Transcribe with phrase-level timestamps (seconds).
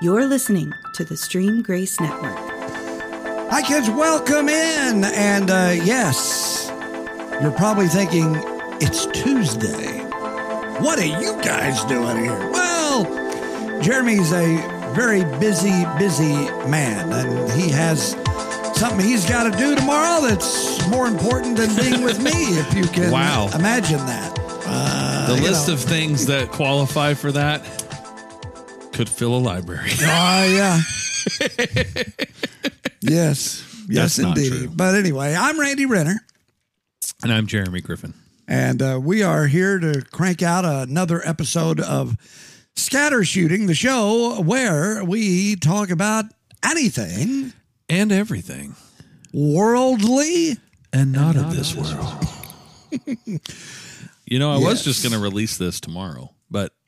[0.00, 2.36] You're listening to the Stream Grace Network.
[3.50, 3.90] Hi, kids.
[3.90, 5.04] Welcome in.
[5.04, 6.70] And uh, yes,
[7.42, 8.36] you're probably thinking
[8.80, 9.98] it's Tuesday.
[10.80, 12.50] What are you guys doing here?
[12.50, 14.56] Well, Jeremy's a
[14.94, 16.32] very busy, busy
[16.68, 18.12] man, and he has
[18.78, 22.84] something he's got to do tomorrow that's more important than being with me, if you
[22.84, 23.48] can Wow.
[23.54, 24.38] imagine that.
[24.70, 25.74] Uh, The list know.
[25.74, 27.64] of things that qualify for that
[28.98, 29.90] could fill a library.
[30.00, 30.02] Oh,
[30.52, 30.80] yeah.
[33.00, 33.64] yes.
[33.88, 34.50] Yes, That's not indeed.
[34.50, 34.68] true.
[34.74, 36.16] But anyway, I'm Randy Renner.
[37.22, 38.12] And I'm Jeremy Griffin.
[38.48, 42.16] And uh, we are here to crank out another episode of
[42.74, 46.24] Scatter Shooting, the show where we talk about
[46.64, 47.52] anything
[47.88, 48.74] And everything.
[49.32, 50.56] worldly.
[50.92, 52.24] And not, of this world.
[54.26, 56.32] you know, I was just going to release this tomorrow,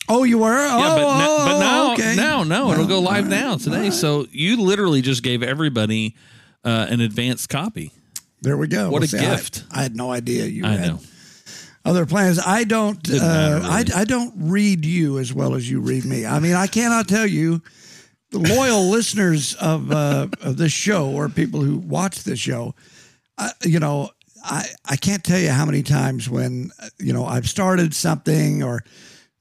[0.08, 0.48] Oh, you were?
[0.48, 2.16] Oh, yeah, but, na- oh, but now, okay.
[2.16, 3.82] now, no, it'll go live right, now today.
[3.84, 3.92] right.
[3.92, 6.16] So you literally just gave everybody
[6.64, 7.92] uh, an advanced copy.
[8.42, 8.90] There we go.
[8.90, 9.64] What a see, gift.
[9.70, 10.98] I, had no idea you I had know.
[11.84, 12.38] other plans.
[12.44, 12.98] I don't.
[13.08, 13.66] Uh, matter, really.
[13.68, 16.26] I, I don't read you as well as you read me.
[16.26, 17.62] I mean, I cannot tell you.
[18.30, 22.74] The loyal listeners of uh, of this show or people who watch this show,
[23.38, 24.10] uh, you know,
[24.42, 28.62] I I can't tell you how many times when uh, you know I've started something
[28.62, 28.82] or.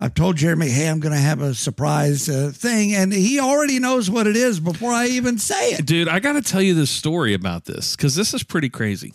[0.01, 3.79] I've told Jeremy, hey, I'm going to have a surprise uh, thing, and he already
[3.79, 5.85] knows what it is before I even say it.
[5.85, 9.13] Dude, I got to tell you this story about this because this is pretty crazy.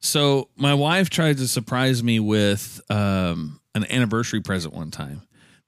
[0.00, 5.20] So, my wife tried to surprise me with um, an anniversary present one time.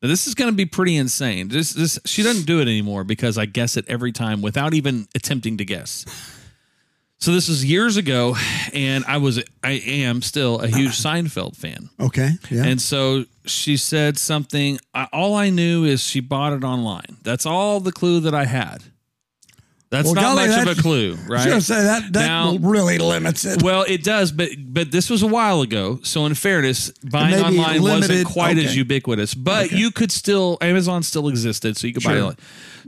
[0.02, 1.48] Now, this is going to be pretty insane.
[1.48, 5.08] This, this, she doesn't do it anymore because I guess it every time without even
[5.14, 6.06] attempting to guess.
[7.20, 8.36] So, this is years ago,
[8.74, 11.88] and I was, I am still a huge Seinfeld fan.
[11.98, 14.78] Okay, yeah, And so she said something.
[14.92, 17.16] I, all I knew is she bought it online.
[17.22, 18.84] That's all the clue that I had.
[19.94, 21.44] That's Well, not golly, much of a clue, right?
[21.44, 23.62] to say that that Now- really limits it.
[23.62, 26.00] Well, it does, but but this was a while ago.
[26.02, 29.76] So in fairness, buying online limited- wasn't quite as ubiquitous, but Okay.
[29.76, 32.32] you could still Amazon still existed, so you could buy Sure.
[32.32, 32.38] it.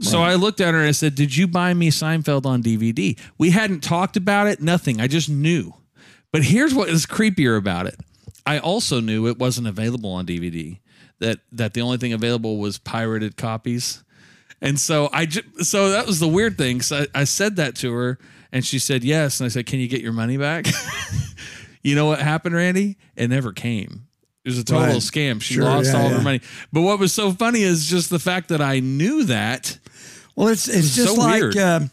[0.03, 3.15] So I looked at her and I said, "Did you buy me Seinfeld on DVD?"
[3.37, 4.99] We hadn't talked about it, nothing.
[4.99, 5.73] I just knew.
[6.33, 7.95] But here's what is creepier about it.
[8.45, 10.79] I also knew it wasn't available on DVD.
[11.19, 14.03] That that the only thing available was pirated copies.
[14.61, 16.81] And so I just, so that was the weird thing.
[16.81, 18.17] So I, I said that to her
[18.51, 19.39] and she said yes.
[19.39, 20.65] And I said, Can you get your money back?
[21.83, 22.97] you know what happened, Randy?
[23.15, 24.07] It never came.
[24.43, 24.95] It was a total Right.
[24.97, 25.41] scam.
[25.41, 26.17] She Sure, lost yeah, all yeah.
[26.17, 26.41] her money.
[26.71, 29.77] But what was so funny is just the fact that I knew that.
[30.35, 31.89] Well, it's it's just so like um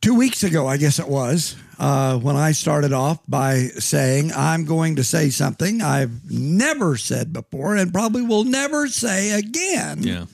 [0.00, 4.64] two weeks ago, I guess it was, uh, when I started off by saying I'm
[4.66, 10.02] going to say something I've never said before and probably will never say again.
[10.02, 10.26] Yeah.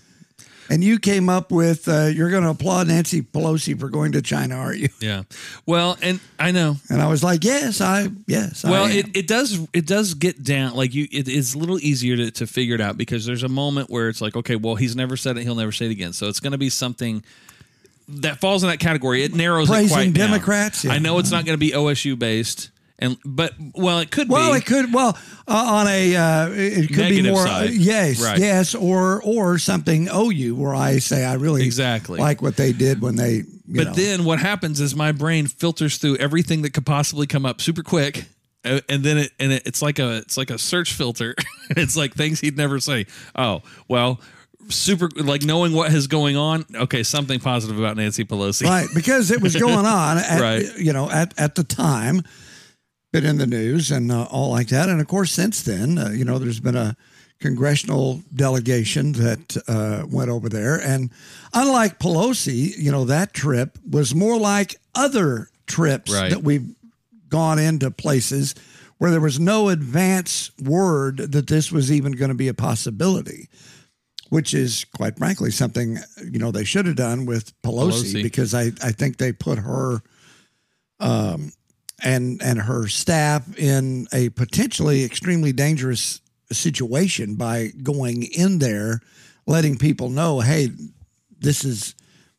[0.70, 4.22] And you came up with uh, you're going to applaud Nancy Pelosi for going to
[4.22, 4.88] China, are you?
[5.00, 5.25] Yeah.
[5.66, 6.76] Well, and I know.
[6.88, 8.62] And I was like, yes, I yes.
[8.62, 12.16] Well, I it, it does it does get down like you it's a little easier
[12.16, 14.94] to, to figure it out because there's a moment where it's like okay well he's
[14.94, 17.25] never said it he'll never say it again so it's going to be something
[18.08, 20.31] that falls in that category it narrows it Praising quite down.
[20.31, 20.84] Democrats?
[20.84, 20.92] Yeah.
[20.92, 22.70] I know it's not going to be OSU based
[23.00, 24.93] and but well it could Well, be it could.
[24.94, 25.19] Well,
[25.49, 27.47] uh, on a uh, it could be Negative more.
[27.47, 27.71] side.
[27.71, 28.38] yes, Right.
[28.38, 32.19] yes, or or something OU where I say I really Exactly.
[32.21, 33.43] like what they did when they.
[33.72, 33.93] You but know.
[33.94, 37.83] then what happens is my brain filters through everything that could possibly come up super
[37.84, 38.25] quick
[38.65, 41.37] uh, and then it and it, it's like a it's like a search filter
[41.77, 43.06] it's like things he'd never say
[43.37, 44.21] oh well
[44.69, 49.31] super like knowing what is going on okay something positive about nancy pelosi right because
[49.31, 50.67] it was going on at, Right.
[50.77, 52.22] you know at, at the time
[53.12, 56.10] been in the news and uh, all like that and of course since then uh,
[56.10, 56.97] you know there's been a
[57.41, 61.10] congressional delegation that uh, went over there and
[61.54, 66.31] unlike pelosi you know that trip was more like other trips Right.
[66.31, 66.69] that we've
[67.28, 68.54] gone into places
[68.99, 73.49] where there was no advance word that this was even going to be a possibility
[74.28, 75.99] which is quite frankly something
[76.31, 78.23] you know they should have done with Pelosi, Pelosi.
[78.23, 80.02] because I, I think they put her
[81.00, 81.52] um
[82.02, 86.20] and and her staff in a potentially extremely dangerous
[86.52, 89.00] situation by going in there
[89.47, 90.69] letting people know hey
[91.38, 91.94] this is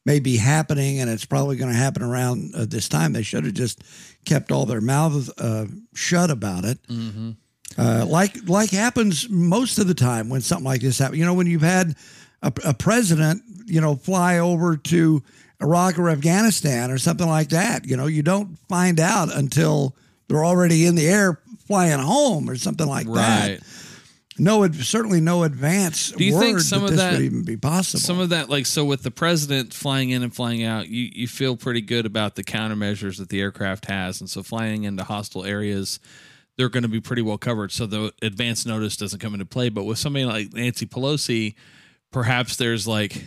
[0.06, 3.54] maybe happening and it's probably going to happen around uh, this time they should have
[3.54, 3.84] just
[4.26, 6.80] kept all their mouths uh, shut about it
[7.78, 11.18] uh, like like happens most of the time when something like this happens.
[11.20, 11.96] You know, when you've had
[12.42, 15.24] a, a president, you know, fly over to
[15.62, 17.86] Iraq or Afghanistan or something like that.
[17.86, 19.96] You know, you don't find out until
[20.28, 23.64] they're already in the air flying home or something like right that.
[24.40, 27.44] no, certainly no advance Do you word think some that of this that- would even
[27.44, 28.00] be possible.
[28.00, 31.28] Some of that, like, so with the president flying in and flying out, you, you
[31.28, 34.20] feel pretty good about the countermeasures that the aircraft has.
[34.20, 36.00] And so flying into hostile areas,
[36.58, 37.72] they're going to be pretty well covered.
[37.72, 39.70] So the advance notice doesn't come into play.
[39.70, 41.56] But with somebody like Nancy Pelosi,
[42.12, 43.24] perhaps there's like,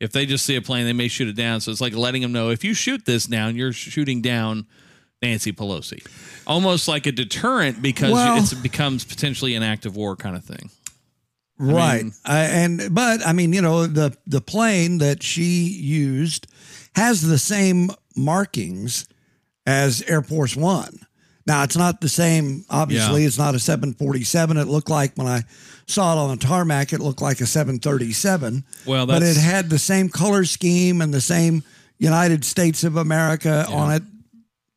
[0.00, 1.60] if they just see a plane, they may shoot it down.
[1.60, 4.66] So it's like letting them know if you shoot this down, you're shooting down
[5.22, 6.06] Nancy Pelosi.
[6.46, 10.36] Almost like a deterrent because Well- it's, it becomes potentially an act of war kind
[10.36, 10.70] of thing.
[11.58, 16.46] right mean- I, and but i mean you know the the plane that she used
[16.94, 19.08] has the same markings
[19.66, 20.98] as air force one
[21.46, 23.28] now it's not the same obviously Yeah.
[23.28, 25.44] it's not a 747 it looked like when i
[25.86, 29.78] saw it on the tarmac it looked like a 737 Well, but it had the
[29.78, 31.62] same color scheme and the same
[31.98, 34.02] united states of america on it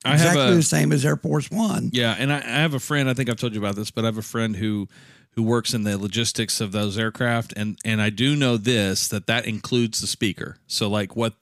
[0.05, 2.73] I have exactly a- the same as air force one Yeah, and I, I have
[2.73, 3.09] a friend.
[3.09, 4.87] I think I've told you about this, but I have a friend who
[5.31, 9.27] who works in the logistics of those aircraft, and and I do know this that
[9.27, 10.57] that includes the speaker.
[10.67, 11.33] So like what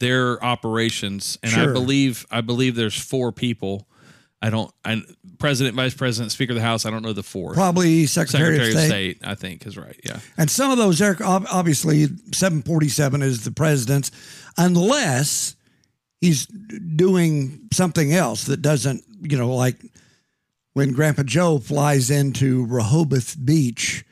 [0.00, 3.86] their operations, and I believe I believe there's four people.
[4.44, 4.70] I don't.
[4.84, 5.00] I
[5.38, 6.84] president, vice president, speaker of the house.
[6.84, 7.54] I don't know the four.
[7.54, 9.18] probably secretary, Secretary of state.
[9.24, 9.98] I think is right.
[10.04, 10.18] Yeah.
[10.36, 14.10] And some of those obviously, 747 is the president's,
[14.58, 15.56] unless
[16.20, 19.80] he's doing something else that doesn't, you know, like
[20.74, 24.04] when Grandpa Joe flies into Rehoboth Beach.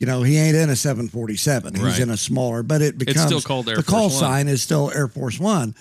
[0.00, 1.74] You know, he ain't in a 747.
[1.74, 1.98] He's Right.
[1.98, 4.10] in a smaller, but it becomes still called Air the call One.
[4.18, 5.74] sign is still Air Force One.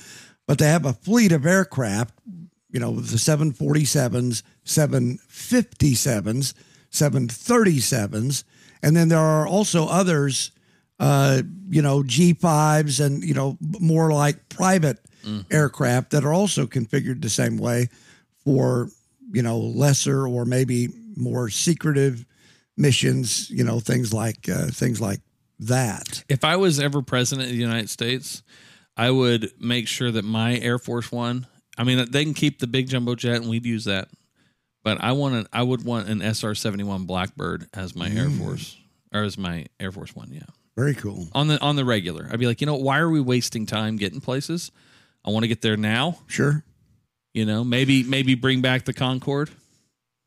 [0.48, 2.16] But they have a fleet of aircraft,
[2.70, 6.54] you know, the 747s, 757s,
[6.92, 8.44] 737s,
[8.84, 10.52] and then there are also others,
[11.00, 15.00] uh, you know, G5s and, you know, more like private
[15.52, 17.90] aircraft that are also configured the same way
[18.44, 18.90] for,
[19.34, 20.88] you know, lesser or maybe
[21.18, 22.26] more secretive
[22.78, 25.20] missions, you know, things like uh, things like
[25.60, 26.24] that.
[26.30, 28.44] If I was ever president of the United States,
[28.96, 31.48] I would make sure that my Air Force One.
[31.78, 34.10] I mean, they can keep the big jumbo jet, and we'd use that.
[34.84, 38.30] But I want an, I would want an SR seventy one Blackbird as my Air
[38.30, 38.78] Force
[39.14, 40.30] or as my Air Force One.
[40.32, 40.42] Yeah,
[40.78, 41.28] Very cool.
[41.34, 42.28] on the on the regular.
[42.32, 44.72] I'd be like, you know, why are we wasting time getting places?
[45.26, 46.20] I want to get there now.
[46.28, 46.64] Sure.
[47.34, 49.50] You know, maybe maybe bring back the Concorde,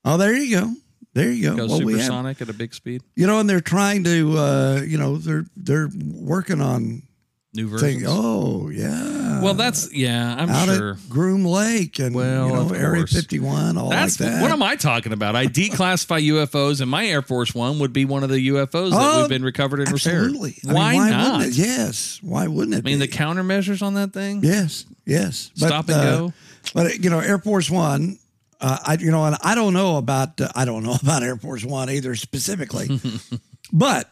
[0.04, 0.72] Oh, there you go.
[1.14, 1.56] There you go.
[1.56, 3.02] go Well, we have- supersonic at a big speed.
[3.16, 7.02] you know, and they're trying to, uh, you know, they're they're working on
[7.52, 7.94] New versions.
[7.94, 8.04] things.
[8.08, 9.42] Oh, yeah.
[9.42, 10.36] well, that's yeah.
[10.38, 10.92] I'm out sure.
[10.92, 14.42] at Groom Lake and Well, you know Area 51, all That's like that.
[14.42, 15.34] what am I talking about?
[15.34, 18.98] I declassify UFOs, and my Air Force One would be one of the UFOs that
[19.00, 20.58] Oh, we've been recovered and Absolutely.
[20.62, 20.76] repaired.
[20.76, 21.58] I mean, Why, wouldn't it?
[21.58, 22.20] Yes.
[22.22, 22.78] Why wouldn't it?
[22.78, 24.44] I mean, the countermeasures on that thing.
[24.44, 25.50] yes, yes.
[25.58, 26.32] But, Stop and uh, go.
[26.72, 28.18] But you know, Air Force One.
[28.60, 31.36] Uh, I you know, and I don't know about uh, I don't know about Air
[31.36, 33.00] Force One either specifically,
[33.72, 34.08] but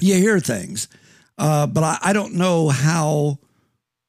[0.00, 0.88] you hear things.
[1.38, 3.38] Uh, but I, I don't know how,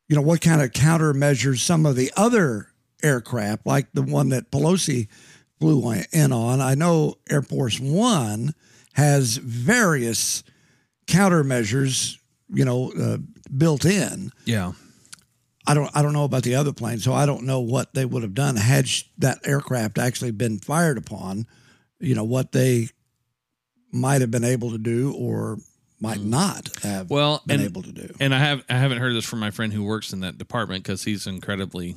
[0.08, 2.68] you know, what kind of countermeasures some of the other
[3.02, 5.08] aircraft, like the one that Pelosi
[5.60, 6.62] flew in on.
[6.62, 8.54] I know Air Force One
[8.94, 10.44] has various
[11.08, 12.18] countermeasures,
[12.54, 13.18] you know, uh,
[13.56, 14.32] built in.
[14.46, 14.74] Yeah.
[15.66, 18.06] I don't I don't know about the other planes, so I don't know what they
[18.06, 18.88] would have done had
[19.20, 21.48] that aircraft actually been fired upon.
[22.00, 22.90] You know what they
[23.92, 25.58] might have been able to do or
[26.04, 27.10] might not have Mm.
[27.10, 28.14] Well, been and able to do.
[28.20, 30.84] and I have I haven't heard this from my friend who works in that department
[30.84, 31.96] because he's incredibly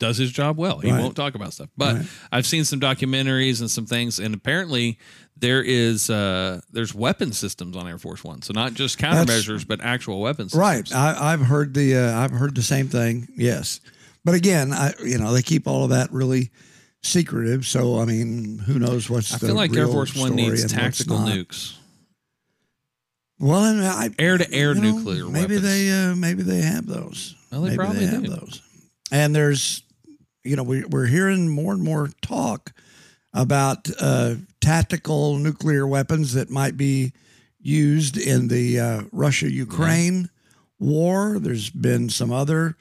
[0.00, 0.78] does his job well.
[0.78, 1.02] He Right.
[1.02, 2.06] won't talk about stuff, but Right.
[2.32, 4.98] I've seen some documentaries and some things, and apparently
[5.36, 9.80] there is uh there's weapon systems on Air Force One, so not just countermeasures, but
[9.82, 10.54] actual weapons.
[10.54, 13.28] Right, I, I've heard the uh, I've heard the same thing.
[13.36, 13.80] Yes,
[14.24, 16.50] but again, I you know they keep all of that really
[17.02, 17.66] secretive.
[17.66, 21.18] So I mean, who knows what's I the feel like Air Force One needs tactical
[21.18, 21.74] nukes.
[23.40, 25.62] Well, and I, Air-to-air you know, nuclear Maybe weapons.
[25.62, 27.34] they uh, maybe they have those.
[27.50, 28.30] Well, they maybe probably they have do.
[28.30, 28.60] those.
[29.10, 29.82] And there's,
[30.44, 32.72] you know, we, we're hearing more and more talk
[33.32, 37.12] about uh, tactical nuclear weapons that might be
[37.60, 40.28] used in the uh, Russia Ukraine
[40.78, 41.38] war.
[41.38, 42.76] There's been some other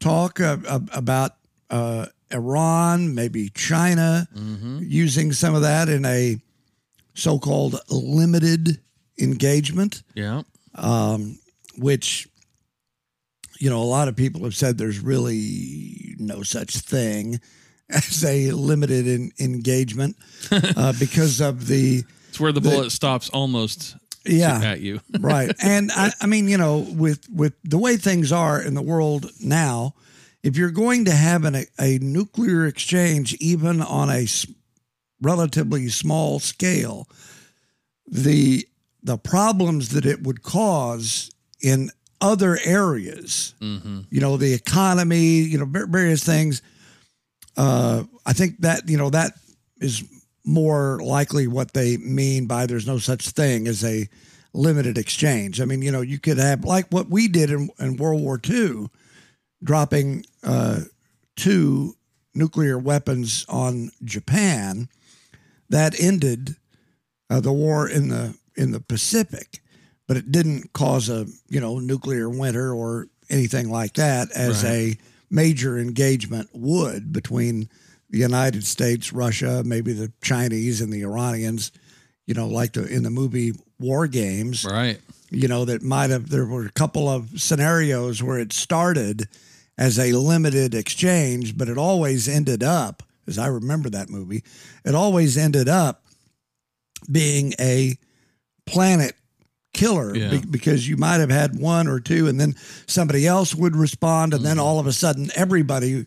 [0.00, 0.58] talk uh,
[0.92, 1.32] about
[1.70, 4.78] uh, Iran, maybe China Mm-hmm.
[4.82, 6.38] using some of that in a
[7.14, 8.80] so called limited
[9.18, 10.42] engagement Yeah.
[10.74, 11.38] um,
[11.76, 12.28] which
[13.58, 17.40] you know a lot of people have said there's really no such thing
[17.90, 20.16] as a limited in, engagement
[20.50, 25.00] uh, because of the It's where the bullet stops almost yeah at you.
[25.20, 28.82] right and I, I mean you know with with the way things are in the
[28.82, 29.94] world now
[30.42, 34.46] if you're going to have an, a nuclear exchange even on a s-
[35.20, 37.06] relatively small scale
[38.06, 38.66] the
[39.02, 41.30] the problems that it would cause
[41.60, 41.90] in
[42.20, 43.54] other areas.
[44.10, 46.62] You know, the economy, you know, various things.
[47.56, 49.32] Uh, I think that you know that
[49.78, 50.02] is
[50.44, 54.08] more likely what they mean by there's no such thing as a
[54.54, 55.60] limited exchange.
[55.60, 58.40] I mean, you know, you could have like what we did in, in World War
[58.48, 58.86] II,
[59.62, 60.80] dropping uh,
[61.36, 61.94] two
[62.34, 64.88] nuclear weapons on Japan.
[65.68, 66.56] That ended
[67.30, 69.60] uh, the war in the in the Pacific,
[70.06, 74.96] but it didn't cause a you know nuclear winter or anything like that as a
[75.30, 77.68] major engagement would between
[78.10, 81.72] the United States, Russia, maybe the Chinese and the Iranians.
[82.26, 85.00] You know, like the in the movie War Games Right.
[85.30, 89.26] you know, that might have, there were a couple of scenarios where it started
[89.76, 94.44] as a limited exchange, but it always ended up, as I remember that movie,
[94.84, 96.04] it always ended up
[97.10, 97.96] being a
[98.66, 99.14] planet
[99.72, 100.30] killer Yeah.
[100.30, 102.54] be- because you might have had one or two and then
[102.86, 104.66] somebody else would respond and then Mm-hmm.
[104.66, 106.06] all of a sudden everybody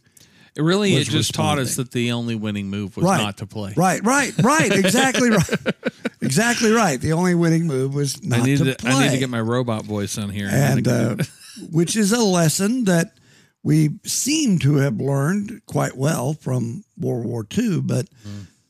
[0.55, 3.17] It really was it just taught us that the only winning move was Right.
[3.21, 3.73] not to play.
[3.75, 5.49] right right right exactly right
[6.21, 9.11] exactly right the only winning move was not I need to to, play I need
[9.13, 10.47] to get my robot voice on here.
[10.51, 11.15] and uh,
[11.71, 13.13] which is a lesson that
[13.63, 18.07] we seem to have learned quite well from World War II, but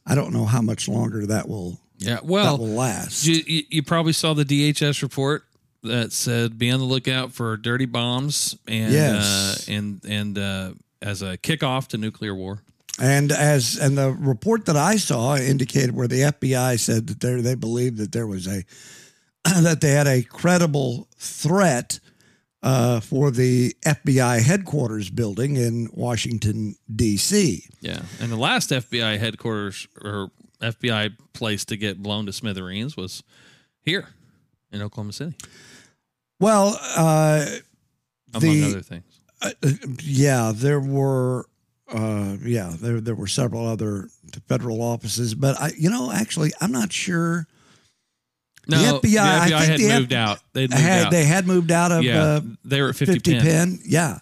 [0.05, 3.25] I don't know how much longer that will yeah, that well, will last.
[3.25, 5.43] you, you, you probably saw the DHS report
[5.83, 9.67] that said be on the lookout for dirty bombs and Yes.
[9.69, 10.71] uh, and and uh,
[11.01, 12.61] as a kickoff to nuclear war.
[12.99, 17.41] And as and the report that I saw indicated where the FBI said that they
[17.41, 18.63] they believed that there was a
[19.43, 21.99] that they had a credible threat
[22.63, 27.65] uh, for the FBI headquarters building in Washington D.C.
[27.81, 30.31] Yeah, and the last FBI headquarters or
[30.61, 33.23] FBI place to get blown to smithereens was
[33.83, 34.09] here
[34.71, 35.35] in Oklahoma City,
[36.39, 37.45] Well, uh,
[38.33, 39.03] among The- other things.
[39.41, 39.51] Uh,
[40.03, 41.45] yeah, there were.
[41.87, 44.09] Uh, yeah, there there were several other
[44.47, 47.45] federal offices, but I, you know, actually, I'm not sure.
[48.67, 50.39] No, FBI the I think had the F- moved out.
[50.53, 51.11] They'd moved Had out.
[51.11, 53.41] they had moved out of yeah, uh, they were at 50, 50 Penn.
[53.43, 54.17] Penn, yeah,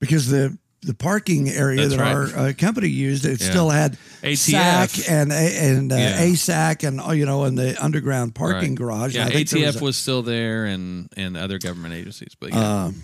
[0.00, 2.14] because the the parking area That's that right.
[2.14, 3.50] our uh, company used, it Yeah.
[3.50, 4.36] still had ATF.
[4.36, 6.22] SAC and and uh, Yeah.
[6.24, 8.78] ASAC and oh, you know, in the underground parking Right.
[8.78, 9.14] garage.
[9.16, 12.36] Yeah, I think there ATF a- was, still there, and and other government agencies.
[12.38, 13.02] But yeah, Um,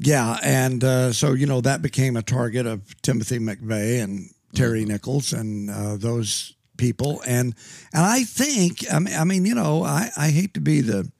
[0.00, 4.84] yeah, and uh, so you know that became a target of Timothy McVeigh and Terry
[4.84, 7.54] Nichols and uh, those people, and
[7.92, 11.10] and I think I mean, I mean you know I, I hate to be the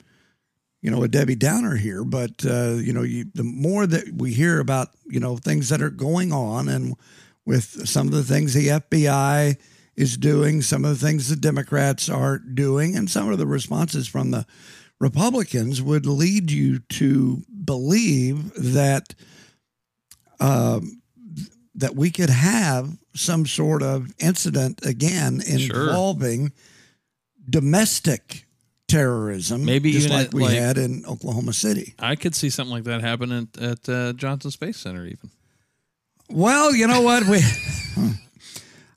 [0.83, 4.33] you know a Debbie Downer here, but uh, you know you, the more that we
[4.35, 6.95] hear about you know things that are going on and
[7.47, 9.57] with some of the things the FBI
[9.97, 14.07] is doing, some of the things the Democrats are doing, and some of the responses
[14.09, 14.45] from the
[15.01, 19.15] Republicans would lead you to believe that
[20.41, 21.01] um,
[21.75, 25.89] that we could have some sort of incident again Sure.
[25.89, 26.53] involving
[27.49, 28.47] domestic
[28.93, 31.95] terrorism, Maybe just even like at, we like- had in Oklahoma City.
[31.99, 35.05] I could see something like that happen at, at uh, Johnson Space Center.
[35.07, 35.31] Even
[36.31, 37.25] Well, you know what?
[37.27, 37.41] We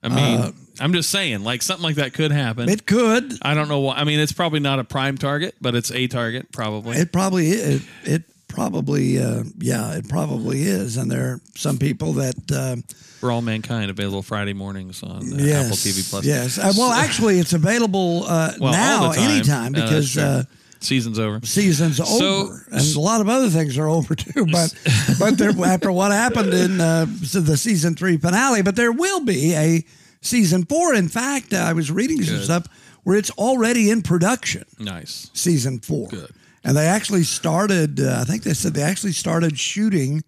[0.04, 2.70] I mean, I'm just saying, like something like that could happen.
[2.70, 3.34] Uh, it could.
[3.42, 3.96] I don't know why.
[3.96, 6.98] I mean, it's probably not a prime target, but it's a target probably.
[6.98, 8.24] It probably it, it
[8.56, 12.36] probably uh, yeah it probably is, and there are some people that.
[12.52, 12.78] Uh,
[13.20, 16.26] For all mankind, available Friday mornings on uh, yes, Apple TV Plus.
[16.26, 16.58] Yes.
[16.58, 19.30] Uh, well, actually, it's available uh, Well, now, time.
[19.30, 20.44] anytime, Uh, because uh,
[20.80, 21.40] season's over.
[21.46, 24.46] season's So- over, and a lot of other things are over too.
[24.52, 24.74] But
[25.20, 29.54] but there, after what happened in uh, the season three finale, but there will be
[29.56, 29.84] a
[30.22, 30.94] season four.
[30.96, 32.64] In fact, I was reading some stuff
[33.04, 34.64] where it's already in production.
[34.80, 35.30] Nice.
[35.34, 36.32] Season four, Good.
[36.66, 38.00] And they actually started.
[38.02, 40.24] Uh, I think they said they actually started shooting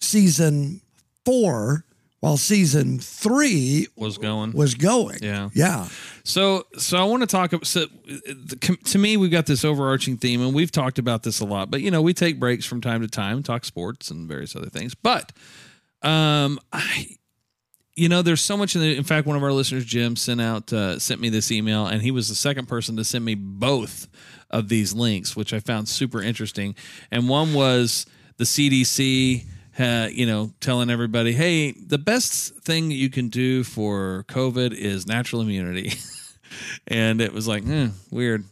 [0.00, 0.80] season
[1.24, 1.84] four
[2.20, 4.52] while season three Was going.
[4.52, 5.18] was going.
[5.22, 5.48] Yeah.
[5.54, 5.88] yeah.
[6.24, 7.52] So, so I want to talk.
[7.52, 7.86] ab- So,
[8.84, 11.70] to me, we've got this overarching theme, and we've talked about this a lot.
[11.70, 14.68] But you know, we take breaks from time to time, talk sports and various other
[14.70, 14.94] things.
[14.94, 15.32] But,
[16.02, 17.16] um, I,
[17.94, 18.96] you know, there's so much in the.
[18.96, 22.02] In fact, one of our listeners, Jim, sent out uh, sent me this email, and
[22.02, 24.08] he was the second person to send me both
[24.50, 26.74] of these links, which I found super interesting.
[27.10, 28.06] And one was
[28.36, 29.44] the CDC.
[29.78, 35.06] Uh, you know, telling everybody, hey, the best thing you can do for COVID is
[35.06, 35.94] natural immunity.
[36.86, 38.44] and it was like, hmm, weird.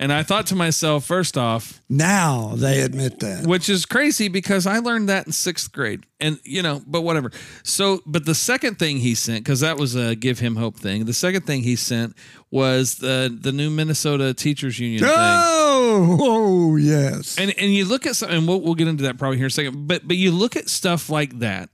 [0.00, 3.46] And I thought to myself, first off, Now they admit that.
[3.48, 7.32] which is crazy because I learned that in sixth grade, and you know, but whatever.
[7.64, 11.04] So, but the second thing he sent, because that was a give him hope thing.
[11.06, 12.14] The second thing he sent
[12.52, 15.10] was the the new Minnesota Teachers Union thing.
[15.12, 17.36] Oh, oh yes.
[17.36, 19.48] And and you look at some, and we'll we'll get into that probably here in
[19.48, 19.88] a second.
[19.88, 21.70] But but you look at stuff like that,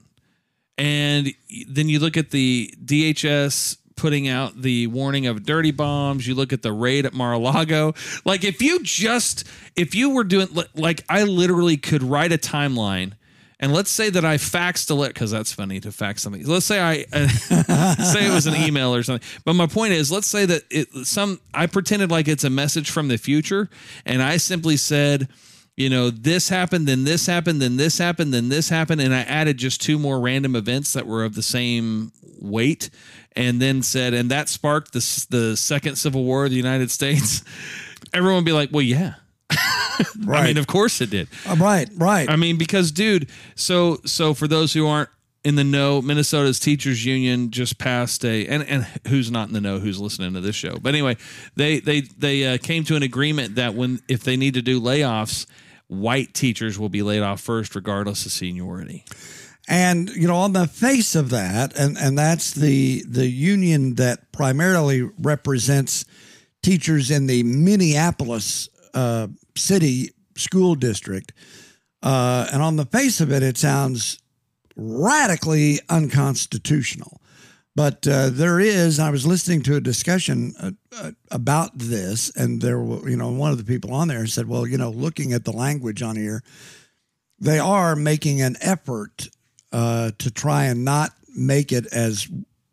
[0.79, 1.31] and
[1.69, 6.27] then you look at the DHS putting out the warning of dirty bombs.
[6.27, 7.93] You look at the raid at Mar-a-Lago.
[8.25, 13.13] Like if you just if you were doing like I literally could write a timeline.
[13.57, 16.45] And let's say that I faxed a letter because that's funny to fax something.
[16.45, 17.27] Let's say I uh,
[17.95, 19.27] say it was an email or something.
[19.45, 22.91] But my point is, let's say that it some I pretended like it's a message
[22.91, 23.69] from the future,
[24.05, 25.29] and I simply said,
[25.77, 29.21] you know, this happened, then this happened, then this happened, then this happened, and I
[29.21, 32.89] added just two more random events that were of the same weight,
[33.35, 37.43] and then said, and that sparked the the second Civil War of the United States.
[38.13, 39.15] Everyone would be like, well, yeah.
[40.25, 40.39] right.
[40.43, 41.27] I mean, of course it did.
[41.47, 42.29] Uh, right, right.
[42.29, 45.09] I mean, because dude, so so for those who aren't
[45.43, 49.61] in the know, Minnesota's teachers union just passed a and and who's not in the
[49.61, 50.77] know, who's listening to this show.
[50.81, 51.17] But anyway,
[51.55, 54.81] they they they uh, came to an agreement that when if they need to do
[54.81, 55.45] layoffs,
[55.87, 59.05] white teachers will be laid off first, regardless of seniority.
[59.67, 64.31] And you know, on the face of that, and and that's the the union that
[64.31, 66.05] primarily represents
[66.61, 71.33] teachers in the Minneapolis uh, city school district.
[72.03, 74.19] Uh, and on the face of it, it sounds
[74.75, 77.19] radically unconstitutional.
[77.75, 82.61] But uh, there is, I was listening to a discussion uh, uh, about this, and
[82.61, 85.43] there you know, one of the people on there said, well, you know, looking at
[85.43, 86.41] the language on here,
[87.37, 89.27] they are making an effort
[89.75, 92.29] uh, to try and not make it as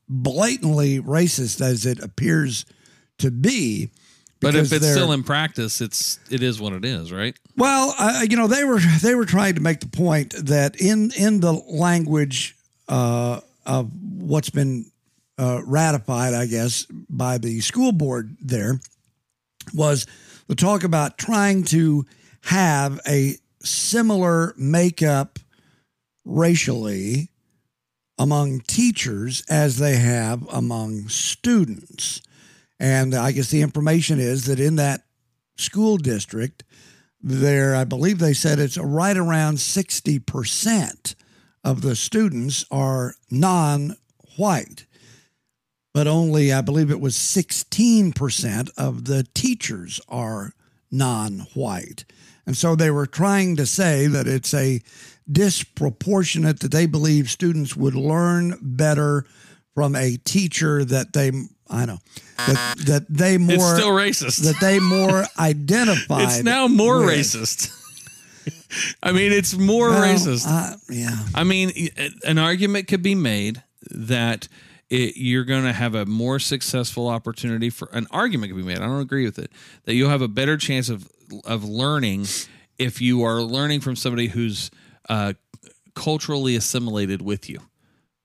[0.08, 2.64] blatantly racist as it appears
[3.18, 3.90] to be.
[4.40, 7.36] But if it's still in practice, it's it is what it is, right?
[7.56, 11.10] well, uh, you know, they were they were trying to make the point that in
[11.16, 12.56] in the language
[12.88, 14.86] uh, of what's been
[15.38, 18.80] uh, ratified, I guess, by the school board there
[19.74, 20.06] was
[20.46, 22.06] the talk about trying to
[22.42, 25.31] have a similar makeup
[26.24, 27.30] racially
[28.18, 32.22] among teachers as they have among students.
[32.78, 35.02] And I guess the information is that in that
[35.56, 36.64] school district,
[37.20, 41.14] there, I believe they said it's right around 60%
[41.64, 43.96] of the students are non
[44.36, 44.86] white,
[45.94, 50.52] but only, I believe it was 16% of the teachers are
[50.90, 52.04] non white.
[52.46, 54.80] And so they were trying to say that it's a
[55.30, 59.24] disproportionate that they believe students would learn better
[59.74, 61.30] from a teacher that they,
[61.70, 61.98] I know,
[62.36, 64.42] that, that they more it's still racist.
[64.44, 66.22] that they more identify.
[66.24, 67.14] it's now more with.
[67.14, 67.78] racist.
[69.02, 70.46] I mean, it's more Well, racist.
[70.48, 71.16] uh, yeah.
[71.34, 71.72] I mean,
[72.26, 74.48] an argument could be made that
[74.90, 78.78] it, you're going to have a more successful opportunity for an argument could be made.
[78.78, 79.50] I don't agree with it
[79.84, 81.08] that you'll have a better chance of
[81.44, 82.26] of learning
[82.78, 84.70] if you are learning from somebody who's
[85.08, 85.32] uh,
[85.94, 87.60] culturally assimilated with you.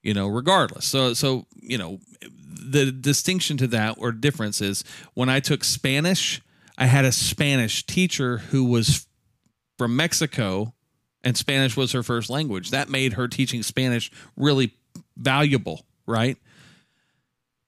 [0.03, 0.85] You know, regardless.
[0.85, 6.41] So, so you know, the distinction to that or difference is when I took Spanish,
[6.77, 9.05] I had a Spanish teacher who was
[9.77, 10.73] from Mexico
[11.23, 12.71] and Spanish was her first language.
[12.71, 14.73] That made her teaching Spanish really
[15.17, 16.37] valuable, right?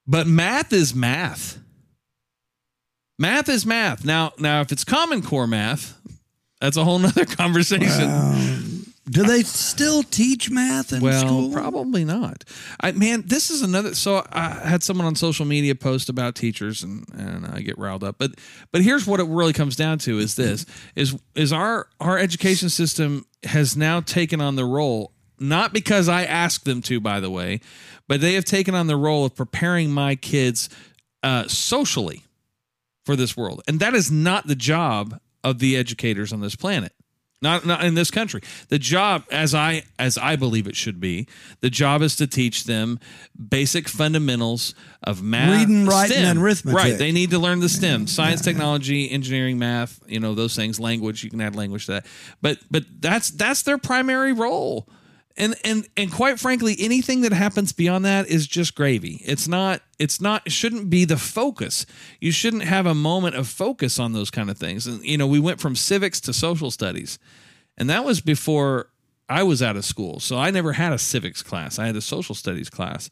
[0.07, 1.59] But math is math.
[3.19, 4.05] Math is math.
[4.05, 5.99] Now, now if it's Common Core math,
[6.61, 8.85] that's a whole nother conversation.
[9.09, 11.51] Do they still teach math in well, school?
[11.51, 12.45] probably not.
[12.79, 13.93] I man, this is another.
[13.95, 18.03] So I had someone on social media post about teachers, and and I get riled
[18.03, 18.17] up.
[18.19, 18.35] But
[18.71, 22.69] but here's what it really comes down to: is this is is our our education
[22.69, 27.29] system has now taken on the role not because I asked them to, by the
[27.29, 27.61] way,
[28.07, 30.69] but they have taken on the role of preparing my kids
[31.23, 32.23] uh, socially
[33.09, 36.93] for this world, and that is not the job of the educators on this planet
[37.41, 38.41] not not in this country.
[38.67, 41.27] The job, as I as I believe it should be,
[41.61, 42.99] the job is to teach them
[43.49, 46.25] basic fundamentals of math, Reading, writing, STEM.
[46.25, 46.77] and arithmetic.
[46.77, 49.99] Right, they need to learn the STEM: science, technology, engineering, math.
[50.07, 50.79] You know those things.
[50.79, 52.05] Language, you can add language to that.
[52.41, 54.87] But but that's that's their primary role.
[55.37, 59.21] And and and quite frankly, anything that happens beyond that is just gravy.
[59.25, 59.81] It's not.
[59.97, 60.41] It's not.
[60.45, 61.85] It shouldn't be the focus.
[62.19, 64.85] You shouldn't have a moment of focus on those kind of things.
[64.87, 67.19] And you know, we went from civics to social studies,
[67.77, 68.89] and that was before
[69.29, 70.19] I was out of school.
[70.19, 71.79] So I never had a civics class.
[71.79, 73.09] I had a social studies class.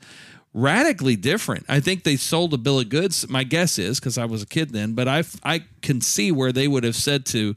[0.54, 1.66] radically different.
[1.70, 3.28] I think they sold a bill of goods.
[3.30, 6.52] My guess is because I was a kid then, but I I can see where
[6.52, 7.56] they would have said to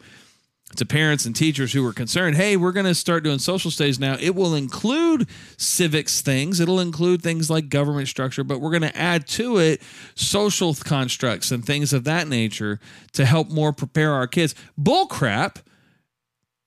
[0.76, 3.98] to parents and teachers who were concerned, hey, we're going to start doing social studies
[3.98, 4.16] now.
[4.20, 8.96] It will include civics things, it'll include things like government structure, but we're going to
[8.96, 9.82] add to it
[10.14, 12.78] social constructs and things of that nature
[13.12, 14.54] to help more prepare our kids.
[14.78, 15.58] Bull crap.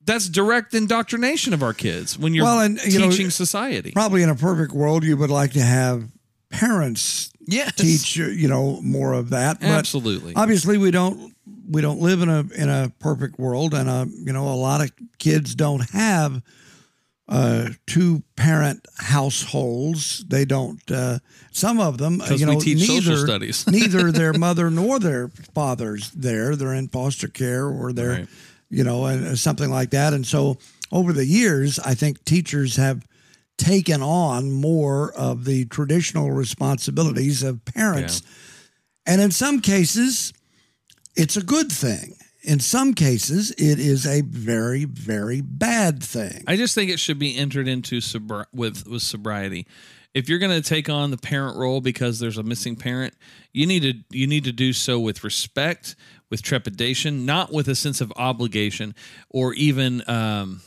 [0.06, 3.92] That's direct indoctrination of our kids when you're Well, and, you know, teaching society.
[3.92, 6.10] Probably in a perfect world, you would like to have
[6.50, 7.76] parents Yes.
[7.76, 9.60] teach you know more of that.
[9.60, 10.34] But Absolutely.
[10.36, 11.33] obviously, we don't
[11.67, 14.82] we don't live in a in a perfect world, and uh, you know a lot
[14.82, 16.41] of kids don't have
[17.28, 20.23] uh, two parent households.
[20.26, 20.80] They don't.
[20.91, 21.19] Uh,
[21.52, 23.67] some of them, uh, you we know, neither studies.
[23.71, 26.56] neither their mother nor their father's there.
[26.56, 28.28] They're in foster care or they're Right.
[28.69, 30.13] you know and something like that.
[30.13, 30.58] And so
[30.91, 33.06] over the years, I think teachers have
[33.58, 38.21] taken on more of the traditional responsibilities of parents.
[39.06, 40.34] And in some cases,
[41.15, 42.15] it's a good thing.
[42.41, 46.43] In some cases, it is a very, very bad thing.
[46.45, 49.65] I just think it should be entered into sobri- with with sobriety.
[50.13, 53.15] If you're going to take on the parent role because there's a missing parent,
[53.52, 55.95] you need to you need to do so with respect,
[56.30, 58.93] with trepidation, not with a sense of obligation
[59.30, 60.62] or even um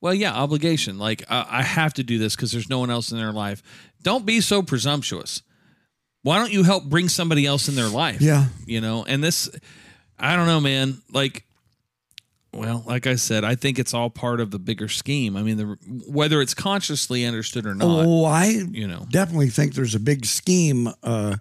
[0.00, 0.98] well, yeah, obligation.
[0.98, 3.62] Like uh, I have to do this because there's no one else in their life.
[4.02, 5.42] Don't be so presumptuous.
[6.22, 8.20] Why don't you help bring somebody else in their life?
[8.20, 8.46] Yeah.
[8.66, 9.04] you know.
[9.04, 9.50] And this,
[10.18, 11.02] I don't know, man.
[11.12, 11.44] Like
[12.54, 15.36] well, like I said, I think it's all part of the bigger scheme.
[15.38, 15.64] I mean, the,
[16.06, 19.06] whether it's consciously understood or not, Oh, I you know.
[19.10, 21.36] definitely think there's a big scheme uh,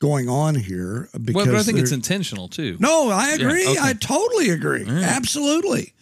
[0.00, 1.08] going on here.
[1.12, 2.76] Because Well, but I think it's intentional too.
[2.80, 3.68] No, I agree.
[3.68, 3.78] okay.
[3.80, 4.84] I totally agree.
[4.88, 5.92] Absolutely.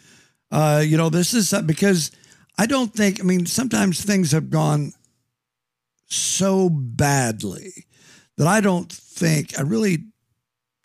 [0.50, 2.10] Uh, you know, this is uh, because
[2.56, 4.92] I don't think, I mean, sometimes things have gone
[6.06, 7.84] so badly
[8.40, 9.98] that I don't think, I really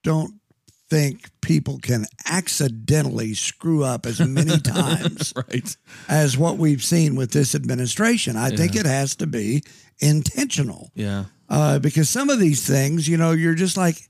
[0.03, 0.41] don't
[0.89, 5.77] think people can accidentally screw up as many times right?
[6.09, 8.35] as what we've seen with this administration.
[8.35, 9.63] I think it has to be
[9.99, 14.01] intentional Yeah, uh, because some of these things, you know, you're just like,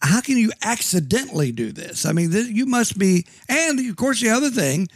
[0.00, 2.06] how can you accidentally do this?
[2.06, 4.86] I mean, this, you must be, and of course, the other thing,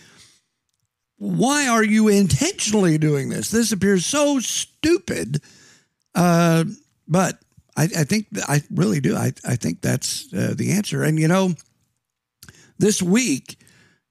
[1.16, 3.50] why are you intentionally doing this?
[3.50, 5.42] This appears so stupid,
[6.14, 6.62] uh,
[7.06, 7.38] but
[7.76, 9.16] I, I think I really do.
[9.16, 11.02] I, I think that's uh, the answer.
[11.02, 11.54] And you know,
[12.78, 13.58] this week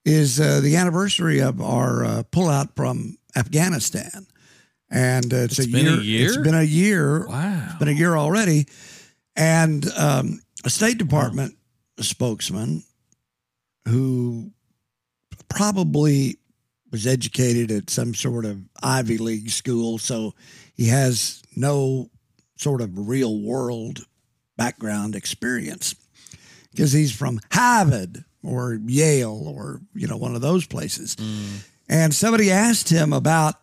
[0.04, 4.28] is uh, the anniversary of our uh, pullout from Afghanistan,
[4.90, 6.28] and uh, it's, It's a, been a year, year?
[6.28, 7.28] It's been a year.
[7.28, 7.66] wow.
[7.70, 8.68] It's been a year already,
[9.36, 11.56] and um, a State Department
[12.00, 12.84] spokesman
[13.88, 14.52] who
[15.50, 16.38] probably
[16.92, 20.34] was educated at some sort of Ivy League school, so
[20.76, 22.10] he has no
[22.58, 24.06] sort of real world
[24.58, 25.96] background experience.
[26.72, 31.16] Because he's from Harvard or Yale or you know one of those places.
[31.88, 33.56] And somebody asked him about,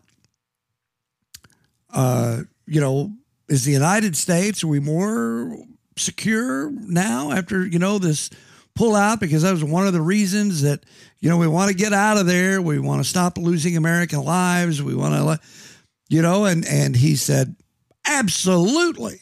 [1.93, 3.13] uh, you know,
[3.49, 5.59] is the United States are we more
[5.99, 8.31] secure now after you know this
[8.75, 10.85] pull out because that was one of the reasons that
[11.19, 12.63] you know we want to get out of there.
[12.63, 14.83] We want to stop losing american lives.
[14.83, 15.47] We want to
[16.09, 17.57] you know and and he said
[18.07, 19.21] absolutely.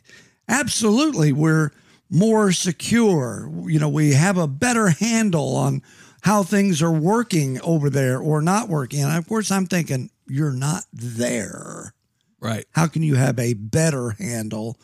[0.48, 1.32] Absolutely.
[1.32, 1.70] We're
[2.10, 3.50] more secure.
[3.66, 5.82] You know we have a better handle on
[6.22, 9.02] how things are working over there or not working.
[9.02, 11.94] And of course i'm thinking you're not there.
[12.40, 12.64] Right.
[12.72, 14.78] how can you have a better handle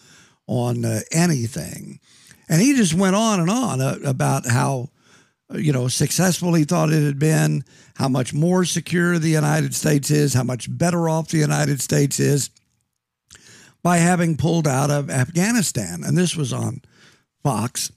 [0.46, 2.00] on uh, anything?
[2.50, 4.90] And he just went on and on uh, about how,
[5.52, 9.74] uh, you know, successful he thought it had been, how much more secure the United
[9.74, 12.50] States is, how much better off the United States is
[13.86, 16.02] by having pulled out of Afghanistan.
[16.02, 16.82] And this was on
[17.44, 17.92] Fox.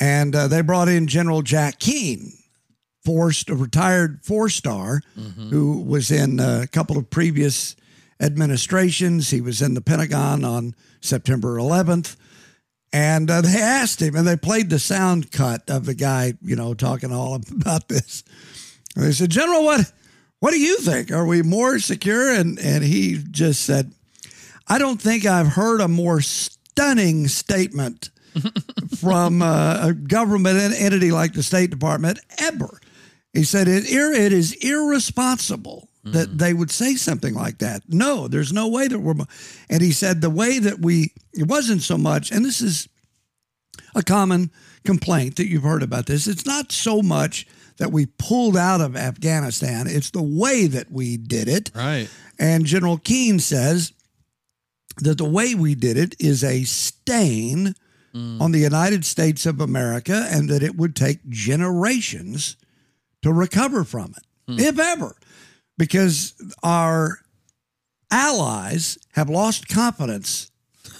[0.00, 2.32] And uh, they brought in General Jack Keane,
[3.04, 5.02] forced a retired four star
[5.50, 7.76] who was in a couple of previous
[8.18, 9.28] administrations.
[9.28, 12.16] He was in the Pentagon on September 11th.
[12.90, 16.56] And uh, they asked him, and they played the sound cut of the guy, you
[16.56, 18.24] know, talking all about this.
[18.96, 19.92] And they said, General, what,
[20.38, 21.12] what do you think?
[21.12, 22.32] Are we more secure?
[22.32, 23.92] And and he just said,
[24.70, 28.10] I don't think I've heard a more stunning statement
[29.00, 32.80] from uh, a government entity like the State Department ever.
[33.32, 37.82] He said it, it is irresponsible that they would say something like that.
[37.88, 39.14] No, there's no way that we're.
[39.68, 42.88] And he said the way that we, it wasn't so much, and this is
[43.94, 44.50] a common
[44.84, 46.26] complaint that you've heard about this.
[46.26, 51.16] It's not so much that we pulled out of Afghanistan, it's the way that we
[51.16, 51.70] did it.
[51.74, 52.08] Right.
[52.38, 53.92] And General Keane says
[54.98, 57.74] that the way we did it is a stain
[58.12, 62.56] on the United States of America and that it would take generations
[63.22, 65.14] to recover from it, if ever,
[65.78, 67.20] because our
[68.10, 70.50] allies have lost confidence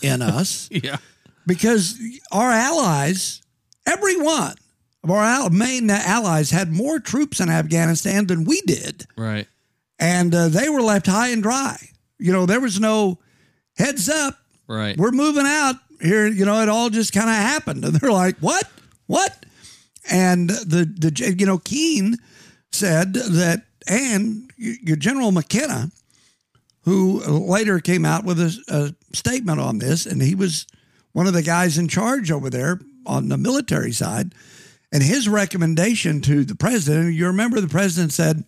[0.02, 0.98] in us Yeah.
[1.46, 1.98] because
[2.30, 3.42] our allies,
[3.86, 4.54] every one
[5.02, 9.48] of our main allies, had more troops in Afghanistan than we did Right.
[9.98, 11.76] and uh, they were left high and dry.
[12.18, 13.18] You know, there was no
[13.80, 14.38] heads up.
[14.66, 14.96] Right.
[14.96, 16.26] We're moving out here.
[16.26, 18.70] You know, it all just kind of happened, and they're like, "What?
[19.06, 19.44] What?"
[20.10, 22.16] And the the you know Keane
[22.72, 25.90] said that, and your General McKenzie,
[26.82, 30.66] who later came out with a, a statement on this, and he was
[31.12, 34.34] one of the guys in charge over there on the military side.
[34.92, 38.44] And his recommendation to the president, you remember the president said,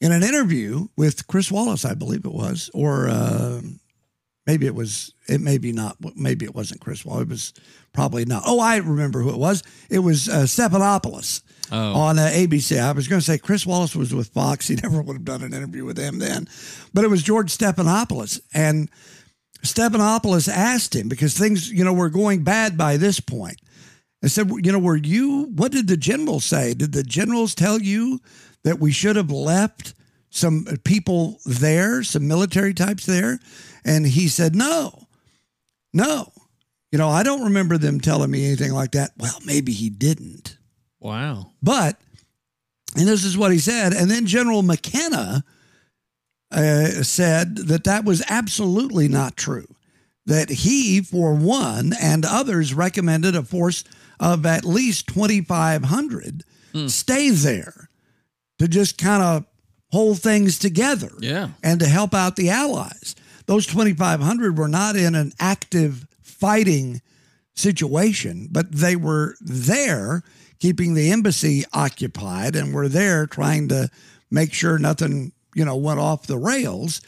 [0.00, 3.60] in an interview with Chris Wallace, I believe it was, or uh,
[4.46, 7.22] maybe it was, it may be not, maybe it wasn't Chris Wallace.
[7.22, 7.52] It was
[7.92, 8.42] probably not.
[8.46, 9.62] Oh, I remember who it was.
[9.90, 11.42] It was uh, Stephanopoulos
[11.74, 11.94] Oh.
[11.94, 12.78] on uh, ABC.
[12.78, 14.68] I was going to say Chris Wallace was with Fox.
[14.68, 16.46] He never would have done an interview with him then,
[16.92, 18.40] but it was George Stephanopoulos.
[18.52, 18.90] And
[19.64, 23.60] Stephanopoulos asked him because things, you know, were going bad by this point.
[24.24, 26.74] I said, you know, were you, what did the generals say?
[26.74, 28.20] Did the generals tell you
[28.64, 29.94] that we should have left
[30.30, 33.38] some people there, some military types there?
[33.84, 35.06] And he said, no,
[35.92, 36.32] no.
[36.90, 39.12] You know, I don't remember them telling me anything like that.
[39.16, 40.58] Well, maybe he didn't.
[41.00, 41.52] Wow.
[41.62, 41.98] But,
[42.96, 43.92] and this is what he said.
[43.94, 45.42] And then General McKenzie
[46.50, 49.66] uh, said that that was absolutely not true.
[50.26, 53.82] That he, for one, and others recommended a force
[54.20, 56.44] of at least 2,500
[56.86, 57.88] stay there
[58.58, 59.44] to just kind of
[59.90, 61.48] hold things together Yeah.
[61.62, 63.14] and to help out the Allies.
[63.46, 67.00] Those 2,500 were not in an active fighting
[67.54, 70.22] situation, but they were there
[70.58, 73.90] keeping the embassy occupied and were there trying to
[74.30, 77.00] make sure nothing, you know, went off the rails.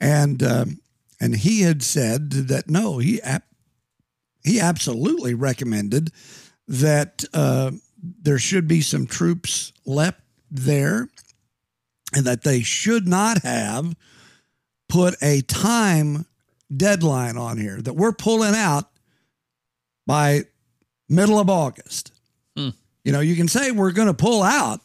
[0.00, 0.80] And um,
[1.20, 3.42] and he had said that no, he ab-
[4.44, 6.10] he absolutely recommended
[6.68, 7.70] that uh,
[8.22, 10.20] there should be some troops left
[10.50, 11.08] there,
[12.14, 13.94] and that they should not have
[14.88, 16.26] put a time
[16.74, 18.90] deadline on here that we're pulling out
[20.06, 20.42] by
[21.08, 22.12] middle of August.
[22.56, 22.70] Hmm.
[23.04, 24.80] You know, you can say we're going to pull out,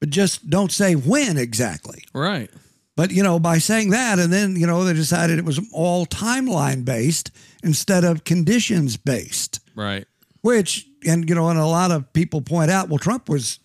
[0.00, 2.04] but just don't say when exactly.
[2.14, 2.50] Right.
[2.96, 6.04] But, you know, by saying that, and then, you know, they decided it was all
[6.06, 7.30] timeline based
[7.62, 10.06] instead of conditions based, Right.
[10.42, 13.58] which, and, you know, and a lot of people point out, well, Trump was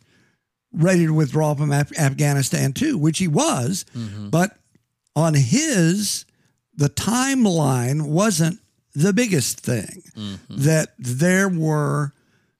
[0.72, 3.86] ready to withdraw from Af- Afghanistan too, which he was.
[4.32, 4.58] But
[5.18, 6.26] on his,
[6.76, 8.60] the timeline wasn't
[8.94, 10.04] the biggest thing.
[10.16, 10.56] Mm-hmm.
[10.58, 12.14] That there were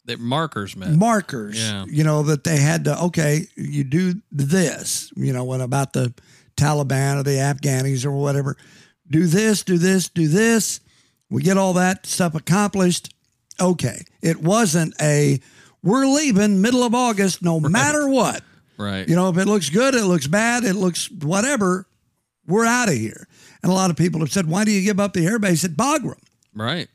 [0.06, 0.90] That markers met.
[0.92, 1.86] markers, Yeah.
[1.88, 6.14] you know, that they had to, okay, you do this, you know, when about the
[6.56, 8.58] Taliban or the Afghanis or whatever,
[9.10, 10.80] do this, do this, do this.
[11.30, 13.14] We get all that stuff accomplished.
[13.60, 14.04] Okay.
[14.22, 15.40] It wasn't a,
[15.84, 18.42] we're leaving middle of August no matter what.
[18.78, 19.08] right.
[19.08, 21.87] You know, if it looks good, it looks bad, it looks whatever,
[22.48, 23.28] we're out of here.
[23.62, 25.72] And a lot of people have said, why do you give up the airbase at
[25.72, 26.18] Bagram?
[26.54, 26.88] right.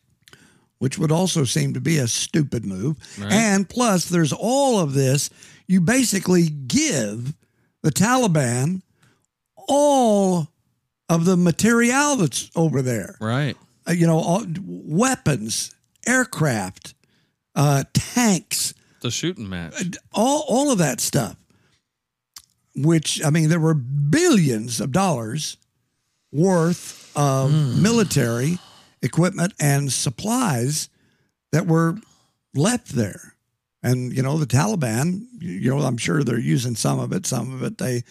[0.79, 2.97] which would also seem to be a stupid move.
[3.19, 3.31] Right.
[3.33, 5.31] And plus, there's all of this.
[5.69, 7.35] You basically give
[7.83, 8.83] the Taliban
[9.57, 10.49] all
[11.09, 13.17] of the material that's over there.
[13.21, 13.57] Right.
[13.89, 15.75] Uh, you know, all, weapons,
[16.07, 16.95] aircraft,
[17.55, 19.75] uh, tanks, The shooting match.
[20.13, 21.37] all all of that stuff.
[22.75, 25.57] Which I mean, there were billions of dollars
[26.33, 27.83] worth of Hmm.
[27.83, 28.59] military
[29.03, 30.89] equipment and supplies
[31.53, 31.99] that were
[32.55, 33.35] left there.
[33.83, 37.27] And you know, the Taliban, you know, I'm sure they're using some of it.
[37.27, 38.05] Some of it they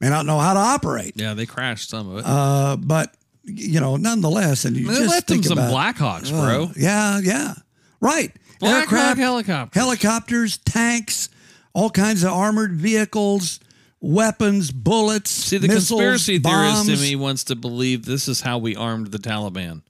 [0.00, 1.12] may not know how to operate.
[1.16, 2.24] Yeah, they crashed some of it.
[2.26, 6.30] Uh, but you know, nonetheless, and you they just left them think some about Blackhawks,
[6.32, 6.70] Oh, bro.
[6.76, 7.54] yeah, yeah,
[8.00, 8.34] right.
[8.58, 9.78] Black Hawk Aircraft, helicopter.
[9.78, 11.28] helicopters, tanks,
[11.72, 13.60] all kinds of armored vehicles,
[14.00, 15.30] weapons, bullets.
[15.30, 16.88] See, the missiles, conspiracy theorist bombs.
[16.88, 19.82] in me wants to believe this is how we armed the Taliban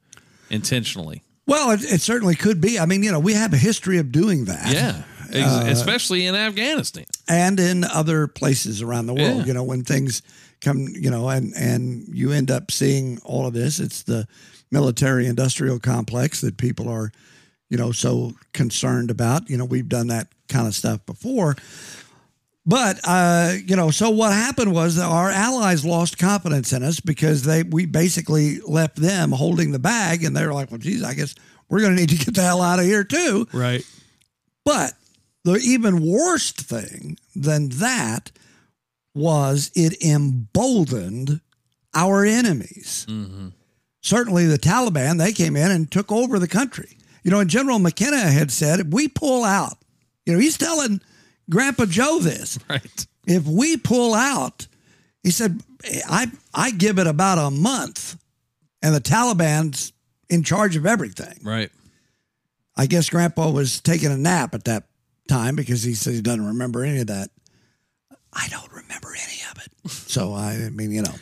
[0.50, 1.22] intentionally.
[1.46, 2.78] Well, it, it certainly could be.
[2.78, 4.72] I mean, you know, we have a history of doing that.
[4.72, 5.02] Yeah.
[5.30, 7.04] Ex- uh, especially in Afghanistan.
[7.28, 9.40] and in other places around the world.
[9.40, 9.44] Yeah.
[9.44, 10.22] You know, when things
[10.60, 13.78] come, you know, and and you end up seeing all of this.
[13.78, 14.26] It's the
[14.70, 17.12] military industrial complex that people are,
[17.68, 19.48] you know, so concerned about.
[19.50, 21.56] You know, we've done that kind of stuff before.
[22.68, 27.00] But uh, you know, so what happened was that our allies lost confidence in us
[27.00, 31.02] because they we basically left them holding the bag, and they were like, "Well, geez,
[31.02, 31.34] I guess
[31.70, 33.82] we're going to need to get the hell out of here too." Right.
[34.66, 34.92] But
[35.44, 38.32] the even worst thing than that
[39.14, 41.40] was it emboldened
[41.94, 43.06] our enemies.
[44.02, 46.98] Certainly, the Taliban they came in and took over the country.
[47.24, 49.78] You know, and General McKenzie had said, "If we pull out,"
[50.26, 51.00] you know, he's telling
[51.50, 53.06] Grandpa Joe this Right.
[53.26, 54.66] if we pull out,
[55.22, 55.60] he said,
[56.08, 58.16] I I give it about a month,
[58.82, 59.92] and the Taliban's
[60.28, 61.38] in charge of everything.
[61.42, 61.70] Right.
[62.76, 64.84] I guess Grandpa was taking a nap at that
[65.28, 67.30] time because he said he doesn't remember any of that.
[68.32, 69.72] I don't remember any of it.
[69.90, 71.14] So I mean, you know,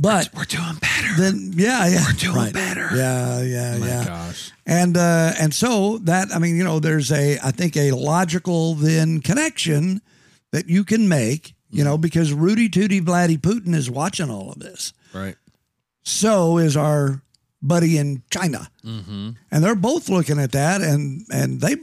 [0.00, 1.14] but We're doing better.
[1.16, 2.52] then yeah, yeah, We're doing right.
[2.52, 2.88] better.
[2.94, 4.04] Yeah, yeah, oh my yeah.
[4.04, 4.52] gosh.
[4.66, 8.74] And uh, and so that I mean, you know, there's a I think a logical
[8.74, 10.00] then connection
[10.52, 14.58] that you can make, you know, because Rudy Tooty Vladdy Putin is watching all of
[14.58, 14.92] this.
[15.12, 15.36] Right.
[16.02, 17.22] So is our
[17.62, 19.30] buddy in China, Mm-hmm.
[19.50, 21.76] and they're both looking at that, and and they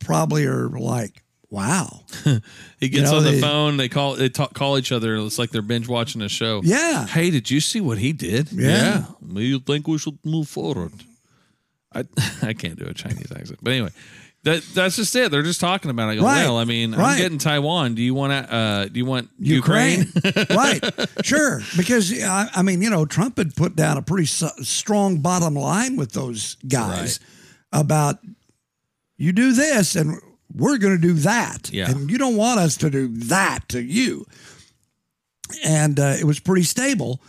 [0.00, 2.04] probably are like, wow,
[2.80, 3.76] He gets know, on the they- phone.
[3.76, 4.14] They call.
[4.16, 5.16] They talk, call each other.
[5.16, 6.60] It's like they're binge watching a show.
[6.64, 8.50] yeah, Hey, did you see what he did?
[8.52, 9.04] Yeah.
[9.32, 10.92] You think we should move forward?
[11.94, 12.04] I
[12.42, 13.90] I can't do a Chinese accent, but anyway,
[14.44, 15.30] that that's just it.
[15.32, 16.12] They're just talking about it.
[16.12, 16.44] I go, Right.
[16.44, 17.94] well, I mean, I'm getting Taiwan.
[17.96, 18.54] Do you want to?
[18.54, 20.46] Uh, do you want Ukraine, Ukraine?
[20.56, 20.80] right?
[21.24, 25.18] Sure, because I, I mean, you know, Trump had put down a pretty s- strong
[25.18, 27.18] bottom line with those guys
[27.72, 28.18] about
[29.18, 30.16] you do this and
[30.54, 31.90] we're going to do that, Yeah.
[31.90, 34.26] and you don't want us to do that to you.
[35.64, 37.20] And uh, it was pretty stable.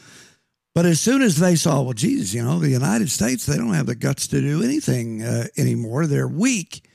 [0.74, 3.74] But as soon as they saw, well, Jesus, you know, the United States, they don't
[3.74, 6.08] have the guts to do anything uh, anymore.
[6.08, 6.86] They're weak.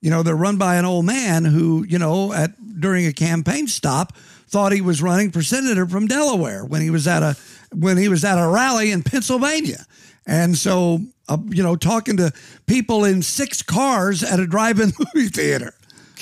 [0.00, 3.66] You know, they're run by an old man who, you know, at during a campaign
[3.66, 4.16] stop,
[4.48, 7.36] thought he was running for senator from Delaware when he was at a
[7.74, 9.84] when he was at a rally in Pennsylvania,
[10.24, 12.32] and so uh, you know, talking to
[12.66, 15.74] people in six cars at a drive-in movie theater,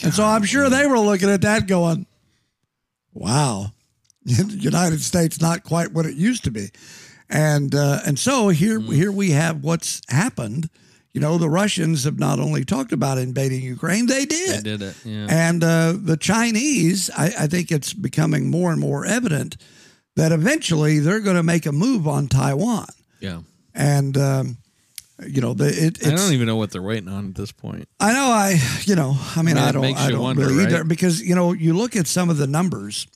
[0.02, 2.06] and so I'm sure they were looking at that going,
[3.12, 3.72] "Wow,
[4.24, 6.70] the United States not quite what it used to be,"
[7.28, 10.68] and uh, and so here here we have what's happened.
[11.12, 14.48] You know, the Russians have not only talked about invading Ukraine, they did.
[14.48, 14.80] They did.
[14.80, 14.96] did it.
[15.04, 15.26] Yeah.
[15.30, 19.56] And uh, the Chinese, I, I think it's becoming more and more evident
[20.16, 22.88] that eventually they're going to make a move on Taiwan.
[23.20, 23.42] yeah.
[23.72, 24.56] And, um,
[25.26, 27.88] you know, the, it, I don't even know what they're waiting on at this point.
[28.00, 30.78] I know I, you know, I mean, Yeah, I don't, I don't wonder, really either
[30.78, 30.88] right?
[30.88, 33.06] because, you know, you look at some of the numbers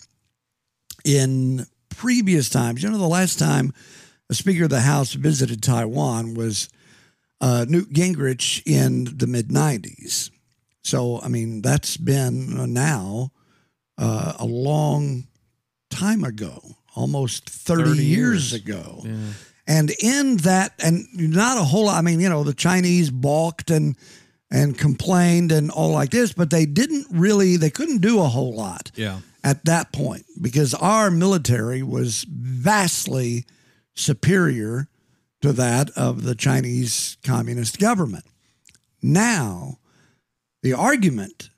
[1.04, 2.82] in previous times.
[2.82, 3.72] You know, the last time
[4.30, 6.68] a Speaker of the House visited Taiwan was
[7.40, 10.30] uh, Newt Gingrich in the mid 90s.
[10.84, 13.32] So, I mean, that's been now
[13.98, 15.26] uh, a long
[15.90, 16.61] time ago,
[16.94, 18.52] almost 30, 30 years years.
[18.52, 19.02] ago.
[19.04, 19.16] Yeah.
[19.68, 23.70] And in that, and not a whole lot, I mean, you know, the Chinese balked
[23.70, 23.96] and,
[24.50, 28.54] and complained and all like this, but they didn't really, they couldn't do a whole
[28.54, 29.18] lot Yeah.
[29.44, 33.44] at that point because our military was vastly
[33.94, 34.88] superior
[35.42, 38.24] to that of the Chinese Communist government.
[39.02, 39.78] Now,
[40.62, 41.50] the argument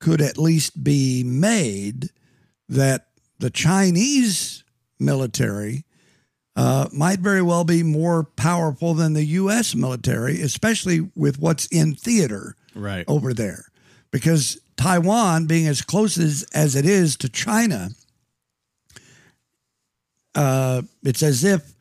[0.00, 2.10] could at least be made
[2.68, 3.06] that
[3.38, 4.64] the Chinese
[5.00, 5.86] military
[6.56, 9.74] uh, might very well be more powerful than the U.S.
[9.74, 13.04] military, especially with what's in theater Right.
[13.08, 13.66] over there
[14.10, 17.90] because Taiwan being as close as, as it is to China,
[20.34, 21.72] uh, it's as if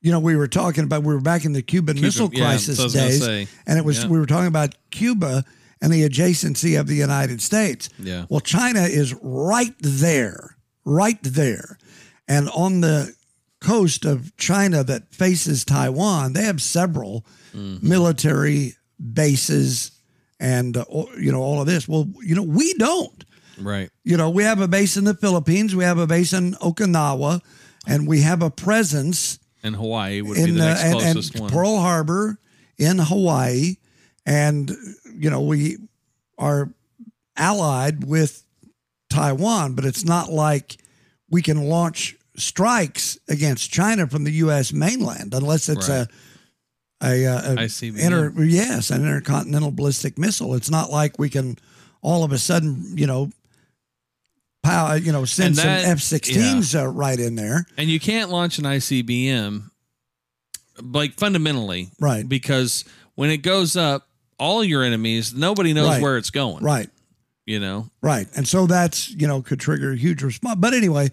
[0.00, 2.78] you know we were talking about we were back in the Cuban, Cuban- Missile Crisis
[2.78, 3.56] that's what I was gonna days, say.
[3.66, 4.08] and it was Yeah.
[4.08, 5.44] we were talking about Cuba
[5.80, 7.88] and the adjacency of the United States.
[7.98, 8.26] Yeah.
[8.28, 11.78] Well, China is right there, right there,
[12.28, 13.14] and on the
[13.62, 17.86] coast of China that faces Taiwan, they have several Mm-hmm.
[17.86, 18.72] military
[19.12, 19.90] bases
[20.40, 20.84] and uh,
[21.18, 21.86] you know all of this.
[21.86, 23.24] Well, you know we don't.
[23.60, 23.90] Right.
[24.04, 27.42] You know we have a base in the Philippines, we have a base in Okinawa,
[27.86, 31.34] and we have a presence And Hawaii would be in the uh, next and, closest
[31.34, 31.50] and one.
[31.52, 32.38] Pearl Harbor
[32.78, 33.76] in Hawaii,
[34.24, 34.70] and
[35.14, 35.76] you know we
[36.38, 36.72] are
[37.36, 38.44] allied with
[39.10, 40.78] Taiwan, but it's not like
[41.28, 44.72] we can launch strikes against China from the U.S.
[44.72, 46.06] mainland unless it's Right.
[46.06, 46.08] a
[47.04, 50.54] a, a, a inter yes an intercontinental ballistic missile.
[50.54, 51.58] It's not like we can
[52.00, 53.30] all of a sudden you know.
[54.62, 58.58] Power, you know, send And some F-16s uh, right in there, and you can't launch
[58.58, 59.64] an ICBM
[60.80, 62.28] like fundamentally, Right.
[62.28, 62.84] Because
[63.16, 64.06] when it goes up,
[64.38, 66.02] all your enemies, nobody knows Right.
[66.02, 66.62] where it's going.
[66.62, 66.88] right?
[67.44, 68.28] You know, Right.
[68.36, 70.60] And so that's, you know, could trigger a huge response.
[70.60, 71.10] But anyway,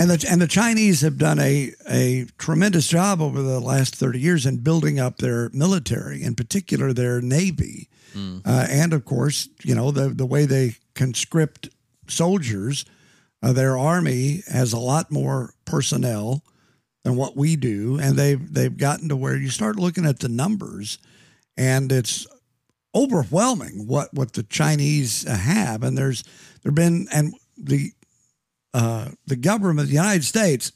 [0.00, 4.18] and the and the Chinese have done a a tremendous job over the last 30
[4.18, 7.88] years in building up their military, in particular their navy.
[8.46, 11.68] Uh, and of course, you know, the the way they conscript
[12.08, 12.86] soldiers,
[13.42, 16.42] uh, their army has a lot more personnel
[17.04, 20.30] than what we do, and they've they've gotten to where you start looking at the
[20.30, 20.98] numbers,
[21.58, 22.26] and it's
[22.94, 26.24] overwhelming what what the Chinese have, and there's
[26.62, 27.92] there've been and the
[28.74, 30.72] uh, the government of the United States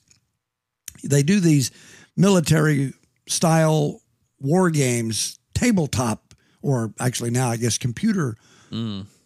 [1.03, 1.71] they do these
[2.17, 2.93] military
[3.29, 4.01] style
[4.41, 8.37] war games, tabletop or actually now I guess computer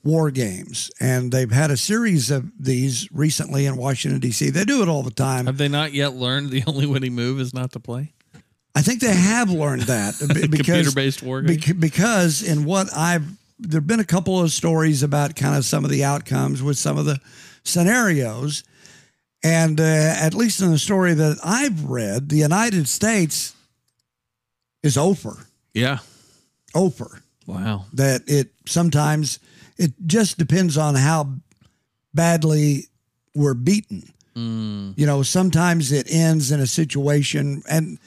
[0.04, 4.50] war games, and they've had a series of these recently in Washington D.C.
[4.50, 5.46] They do it all the time.
[5.46, 8.12] have they not yet learned the only winning move is not to play?
[8.74, 10.14] I think they have learned that
[10.50, 11.64] because Computer-based war games?
[11.66, 13.24] bec- because in what I've
[13.58, 16.96] there've been a couple of stories about kind of some of the outcomes with some
[16.98, 17.18] of the
[17.68, 18.64] scenarios,
[19.44, 23.54] and uh, at least in the story that I've read, the United States
[24.82, 25.98] is over Yeah.
[26.74, 27.86] over Wow.
[27.94, 29.38] that it sometimes
[29.76, 31.34] it just depends on how
[32.14, 32.88] badly
[33.34, 34.12] we're beaten.
[34.34, 37.98] You know, sometimes it ends in a situation, and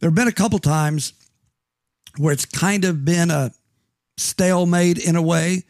[0.00, 1.14] there have been a couple times
[2.18, 3.52] where it's kind of been a
[4.18, 5.64] stalemate in a way,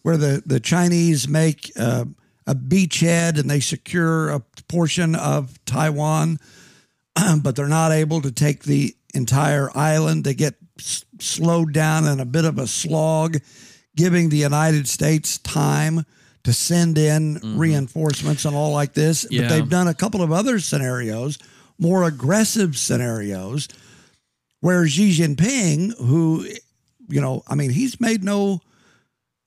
[0.00, 2.06] where the the Chinese make uh,
[2.48, 6.38] a beachhead and they secure a portion of Taiwan,
[7.42, 10.24] but they're not able to take the entire island.
[10.24, 13.36] They get s- slowed down in a bit of a slog,
[13.94, 16.06] giving the United States time
[16.44, 19.26] to send in reinforcements and all like this.
[19.30, 19.42] Yeah.
[19.42, 21.38] But they've done a couple of other scenarios,
[21.78, 23.68] more aggressive scenarios,
[24.60, 26.46] where Xi Jinping, who,
[27.08, 28.62] you know, I mean, he's made no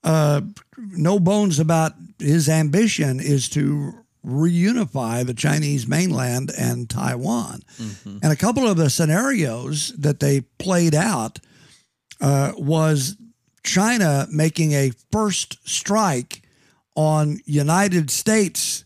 [0.04, 0.42] uh,
[0.76, 1.92] no bones about
[2.22, 3.92] his ambition is to
[4.24, 7.60] reunify the Chinese mainland and Taiwan.
[8.04, 11.40] And a couple of the scenarios that they played out
[12.20, 13.16] uh, was
[13.64, 16.42] China making a first strike
[16.94, 18.84] on United States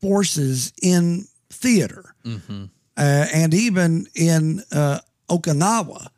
[0.00, 6.08] forces in theater uh, and even in uh, Okinawa,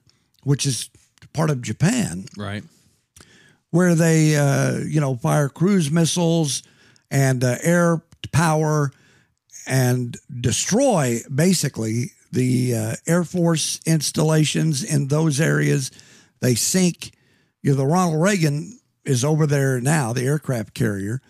[0.45, 0.89] which is
[1.33, 2.63] part of Japan Right.
[3.73, 6.63] Where they, uh, you know, fire cruise missiles
[7.11, 8.03] and uh, air
[8.33, 8.93] power
[9.67, 15.91] and destroy basically the uh, Air Force installations in those areas.
[16.41, 17.13] They sink.
[17.63, 21.23] You know, the Ronald Reagan is over there now, the aircraft carrier,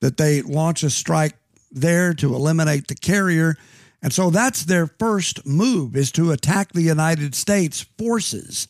[0.00, 1.34] that they launch a strike
[1.70, 3.56] there to eliminate the carrier.
[4.02, 8.68] And so that's their first move is to attack the United States forces.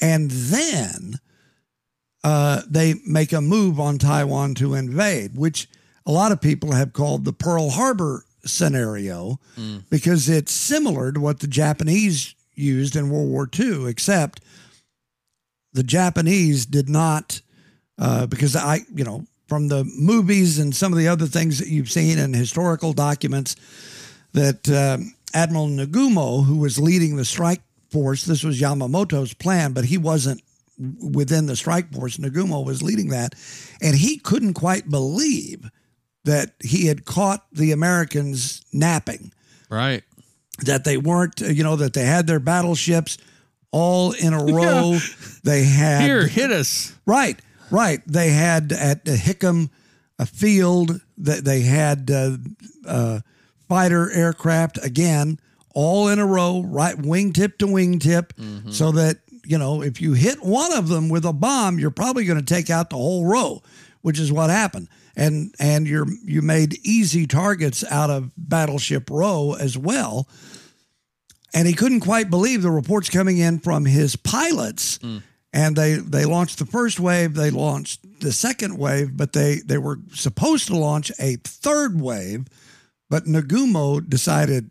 [0.00, 1.18] And then
[2.24, 5.68] uh, they make a move on Taiwan to invade, which
[6.06, 9.38] a lot of people have called the Pearl Harbor scenario
[9.90, 14.40] because it's similar to what the Japanese used in World War II, except
[15.72, 17.40] the Japanese did not,
[17.98, 21.68] uh, because I, you know, from the movies and some of the other things that
[21.68, 23.54] you've seen in historical documents,
[24.32, 27.60] that um Admiral Nagumo, who was leading the strike
[27.90, 30.42] force, this was Yamamoto's plan, but he wasn't
[30.78, 32.16] within the strike force.
[32.18, 33.34] Nagumo was leading that,
[33.82, 35.70] and he couldn't quite believe
[36.24, 39.32] that he had caught the Americans napping,
[39.70, 40.04] Right.
[40.64, 43.18] that they weren't, you know, that they had their battleships
[43.70, 44.98] all in a row.
[45.44, 46.94] They had Here, hit us.
[47.06, 47.38] Right,
[47.70, 48.00] right.
[48.06, 49.70] They had at Hickam
[50.18, 52.36] a field that they had uh,
[52.86, 53.20] uh,
[53.68, 55.38] fighter aircraft again,
[55.74, 59.18] all in a row, right, wingtip to wingtip, so that
[59.48, 62.54] you know if you hit one of them with a bomb, you're probably going to
[62.54, 63.62] take out the whole row,
[64.02, 64.88] which is what happened.
[65.16, 70.28] And and you're you made easy targets out of Battleship Row as well
[71.54, 74.98] and he couldn't quite believe the reports coming in from his pilots.
[74.98, 75.18] Hmm.
[75.52, 79.78] And they they launched the first wave, they launched the second wave, but they they
[79.78, 82.46] were supposed to launch a third wave,
[83.08, 84.70] but Nagumo decided,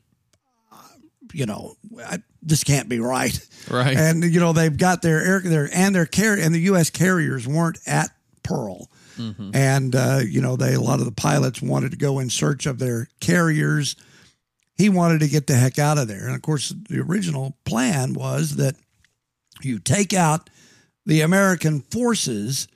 [1.33, 3.39] you know, I, this can't be right.
[3.69, 3.97] Right.
[3.97, 6.89] And you know they've got their air their and their carrier and the U.S.
[6.89, 8.09] carriers weren't at
[8.43, 8.89] Pearl,
[9.53, 12.65] and uh, you know they a lot of the pilots wanted to go in search
[12.65, 13.95] of their carriers.
[14.75, 18.13] He wanted to get the heck out of there, and of course the original plan
[18.13, 18.75] was that
[19.61, 20.49] you take out
[21.05, 22.67] the American forces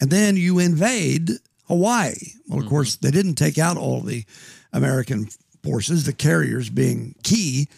[0.00, 1.30] and then you invade
[1.66, 2.14] Hawaii.
[2.46, 4.24] Well, of course they didn't take out all the
[4.72, 5.28] American
[5.62, 7.68] forces, the carriers being key,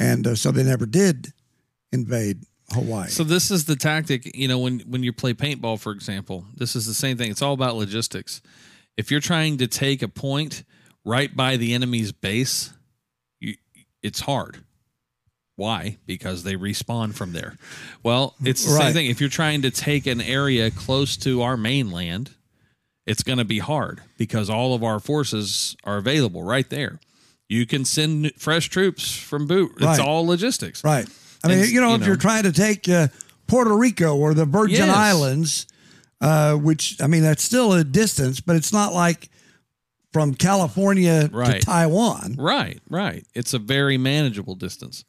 [0.00, 1.32] and uh, so they never did
[1.92, 2.42] invade
[2.72, 3.08] Hawaii.
[3.08, 6.74] So this is the tactic, you know, when when you play paintball, for example, this
[6.74, 7.30] is the same thing.
[7.30, 8.40] It's all about logistics.
[8.96, 10.64] If you're trying to take a point
[11.04, 12.72] right by the enemy's base,
[13.40, 13.54] you,
[14.02, 14.64] it's hard.
[15.56, 15.98] Why?
[16.06, 17.56] Because they respawn from there.
[18.02, 18.84] Well, it's the Right.
[18.84, 19.06] same thing.
[19.06, 22.30] If you're trying to take an area close to our mainland,
[23.06, 26.98] it's going to be hard because all of our forces are available right there.
[27.50, 29.72] You can send fresh troops from boot.
[29.76, 29.98] It's Right.
[30.00, 30.84] all logistics.
[30.84, 31.06] right.
[31.42, 33.08] I mean, And, you know, you if you're trying to take uh,
[33.48, 34.96] Puerto Rico or the Virgin Yes.
[34.96, 35.66] Islands,
[36.20, 39.30] uh, which I mean, that's still a distance, but it's not like
[40.12, 41.60] from California Right.
[41.60, 42.36] to Taiwan.
[42.38, 43.26] Right, right.
[43.34, 45.04] It's a very manageable distance.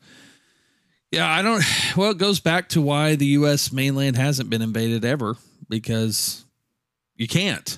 [1.12, 1.64] Yeah, I don't.
[1.96, 3.72] Well, it goes back to why the U.S.
[3.72, 5.36] mainland hasn't been invaded ever
[5.70, 6.46] because
[7.18, 7.78] you can't.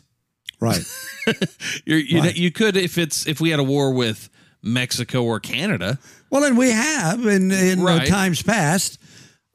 [0.61, 0.83] Right.
[1.85, 2.35] You're, you Right.
[2.37, 4.29] you could if it's if we had a war with
[4.63, 5.99] Mexico or Canada.
[6.29, 8.07] Well, and we have in in uh, Right.
[8.07, 8.97] times past,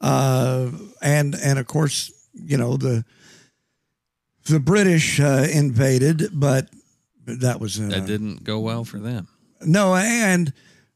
[0.01, 0.69] uh,
[1.01, 3.03] and and of course, you know the
[4.45, 6.69] the British uh, invaded, but
[7.25, 9.27] that was uh, That didn't go well for them.
[9.65, 10.53] no, and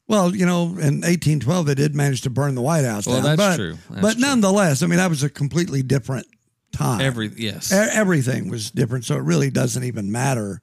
[0.07, 3.35] well, you know, in 1812 they did manage to burn the White House Well, down.
[3.35, 3.77] that's but, true.
[3.89, 4.21] That's but true.
[4.21, 6.27] nonetheless, I mean, that was a completely different
[6.71, 7.01] time.
[7.01, 10.61] Every yes, E- everything was different, so it really doesn't even matter,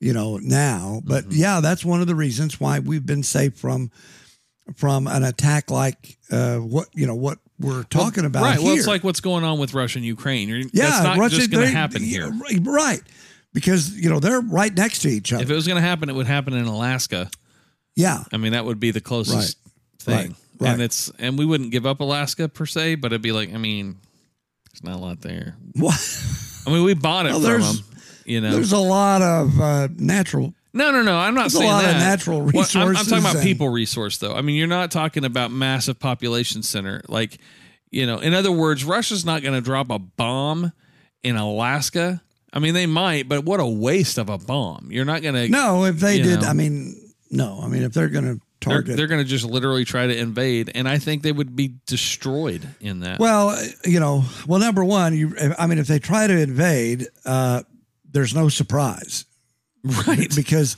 [0.00, 1.00] you know, now.
[1.04, 1.32] But Mm-hmm.
[1.40, 3.90] yeah, that's one of the reasons why we've been safe from
[4.76, 8.56] from an attack like uh, what you know what we're talking about right.
[8.58, 8.64] here.
[8.66, 10.48] Well, it's like what's going on with Russia and Ukraine.
[10.48, 12.30] You're, yeah, that's not Russia- just going to happen here.
[12.62, 13.02] right?
[13.54, 15.42] Because you know they're right next to each other.
[15.42, 17.30] If it was going to happen, it would happen in Alaska.
[17.96, 19.58] yeah, I mean, that would be the closest
[20.00, 20.14] thing.
[20.16, 20.70] Right, right.
[20.74, 23.56] And it's and we wouldn't give up Alaska per se, but it'd be like, I
[23.58, 23.96] mean,
[24.70, 25.56] there's not a lot there.
[25.74, 25.96] Well,
[26.66, 27.76] I mean, we bought it Well, from them.
[28.28, 30.54] You know, there's a lot of uh, natural.
[30.74, 31.16] no, no, no.
[31.16, 32.06] I'm not saying there's a lot of that.
[32.06, 34.34] natural Well, I'm- I'm, talking about people resource, though.
[34.34, 37.00] I mean, you're not talking about massive population center.
[37.08, 37.38] Like,
[37.90, 40.72] you know, in other words, Russia's not going to drop a bomb
[41.22, 42.22] in Alaska.
[42.52, 44.88] I mean, they might, but what a waste of a bomb.
[44.90, 45.48] You're not going to.
[45.48, 46.48] No, if they did, know.
[46.48, 48.96] I mean, no, I mean if they're going to They're, target.
[48.96, 52.66] they're going to just literally try to invade, and I think they would be destroyed
[52.80, 53.18] in that.
[53.20, 57.62] Well, you know, well, number one, you, I mean, if they try to invade, uh,
[58.10, 59.24] there's no surprise,
[60.06, 60.34] right?
[60.34, 60.76] Because,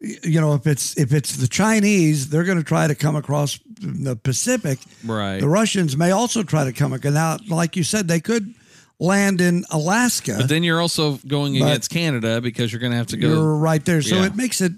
[0.00, 3.58] you know, if it's if it's the Chinese, they're going to try to come across
[3.80, 4.78] the Pacific.
[5.04, 5.40] Right.
[5.40, 6.92] The Russians may also try to come.
[6.94, 8.54] ac- Now, like you said, they could
[8.98, 10.36] land in Alaska.
[10.38, 13.28] But then you're also going against Canada because you're going to have to go.
[13.28, 14.26] you're right there, so Yeah.
[14.26, 14.72] it makes it,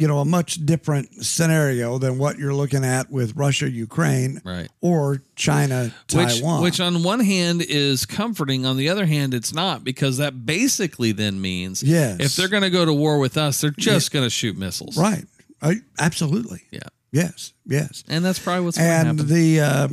[0.00, 4.68] you know, a much different scenario than what you're looking at with Russia, Ukraine, Right.
[4.80, 6.62] or China, Which, Taiwan.
[6.62, 11.12] which on one hand is comforting, on the other hand, it's not because that basically
[11.12, 12.16] then means Yes.
[12.18, 14.96] if they're going to go to war with us, they're just going to shoot missiles.
[14.96, 15.24] right,
[15.60, 16.62] I, absolutely.
[16.70, 16.80] Yeah.
[17.12, 18.02] Yes, yes.
[18.08, 19.88] And that's probably what's going to and the uh,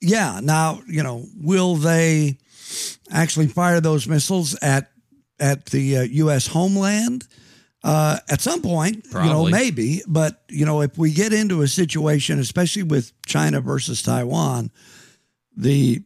[0.00, 2.38] yeah now you know will they
[3.10, 4.90] actually fire those missiles at
[5.38, 6.46] at the uh, U.S.
[6.48, 7.26] homeland
[7.86, 11.68] uh, at some point you know maybe but you know if we get into a
[11.68, 14.70] situation especially with China versus Taiwan
[15.56, 16.02] the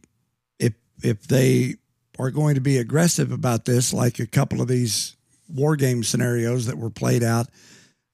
[0.59, 0.73] if
[1.03, 1.75] if they
[2.19, 5.15] are going to be aggressive about this like a couple of these
[5.49, 7.47] war game scenarios that were played out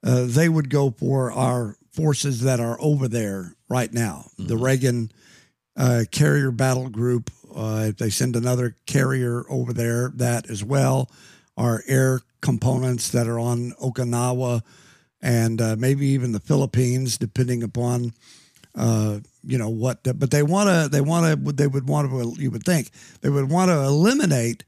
[0.03, 4.25] uh, they would go for our forces that are over there right now.
[4.37, 5.11] The Reagan
[5.75, 11.09] uh, carrier battle group, uh, if they send another carrier over there, that as well,
[11.57, 14.61] our air components that are on Okinawa
[15.21, 18.13] and uh, maybe even the Philippines, depending upon.
[18.75, 20.03] Uh, you know what?
[20.03, 20.87] But they want to.
[20.89, 21.51] They want to.
[21.51, 22.41] They would want to.
[22.41, 22.91] You would think
[23.21, 24.63] they would want to eliminate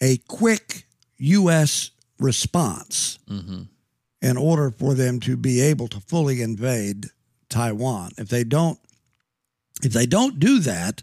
[0.00, 0.86] a quick
[1.18, 1.90] U.S.
[2.18, 3.68] response Mhm.
[4.22, 7.10] in order for them to be able to fully invade
[7.50, 8.12] Taiwan.
[8.16, 8.78] If they don't
[9.82, 11.02] if they don't do that,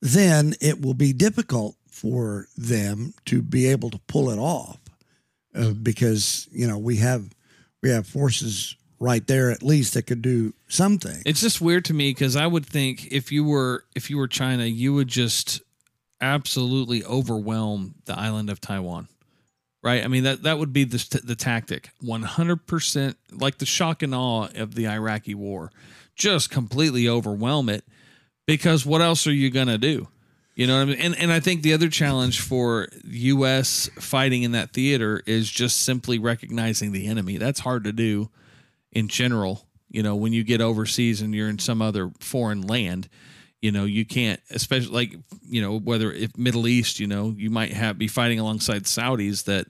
[0.00, 4.76] then it will be difficult for them to be able to pull it off
[5.54, 7.30] uh, because you know we have
[7.80, 11.22] we have forces right there at least that could do something.
[11.24, 14.26] It's just weird to me because I would think if you were if you were
[14.26, 15.62] China, you would just
[16.20, 19.06] absolutely overwhelm the island of Taiwan,
[19.80, 20.02] right?
[20.02, 24.02] I mean that that would be the the tactic, one hundred percent, like the shock
[24.02, 25.70] and awe of the Iraqi War,
[26.16, 27.84] just completely overwhelm it.
[28.44, 30.08] Because what else are you gonna do?
[30.54, 30.98] You know what I mean?
[30.98, 33.88] And and I think the other challenge for U.S.
[33.98, 37.38] fighting in that theater is just simply recognizing the enemy.
[37.38, 38.28] That's hard to do
[38.90, 39.66] in general.
[39.88, 43.08] You know, when you get overseas and you're in some other foreign land,
[43.62, 45.14] you know, you can't, especially like,
[45.48, 49.44] you know, whether if Middle East, you know, you might have be fighting alongside Saudis
[49.44, 49.68] that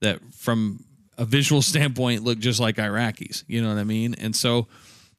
[0.00, 0.84] that from
[1.18, 3.44] a visual standpoint look just like Iraqis.
[3.48, 4.14] You know what I mean?
[4.14, 4.68] And so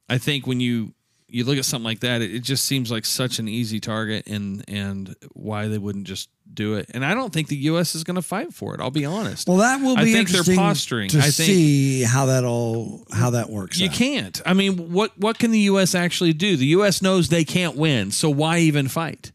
[0.08, 0.94] I think when you
[1.28, 4.26] you look at something like that, it, it just seems like such an easy target,
[4.26, 6.90] and and why they wouldn't just do it.
[6.94, 7.94] And I don't think the U.S.
[7.94, 8.80] is going to fight for it.
[8.80, 9.48] I'll be honest.
[9.48, 11.08] Well, that will I be think they're interesting posturing.
[11.10, 13.78] to I think- see how that all how that works.
[13.80, 13.94] you out.
[13.94, 14.42] can't.
[14.46, 15.94] I mean, what what can the U.S.
[15.94, 16.56] actually do?
[16.56, 17.02] The U.S.
[17.02, 19.32] knows they can't win, so why even fight?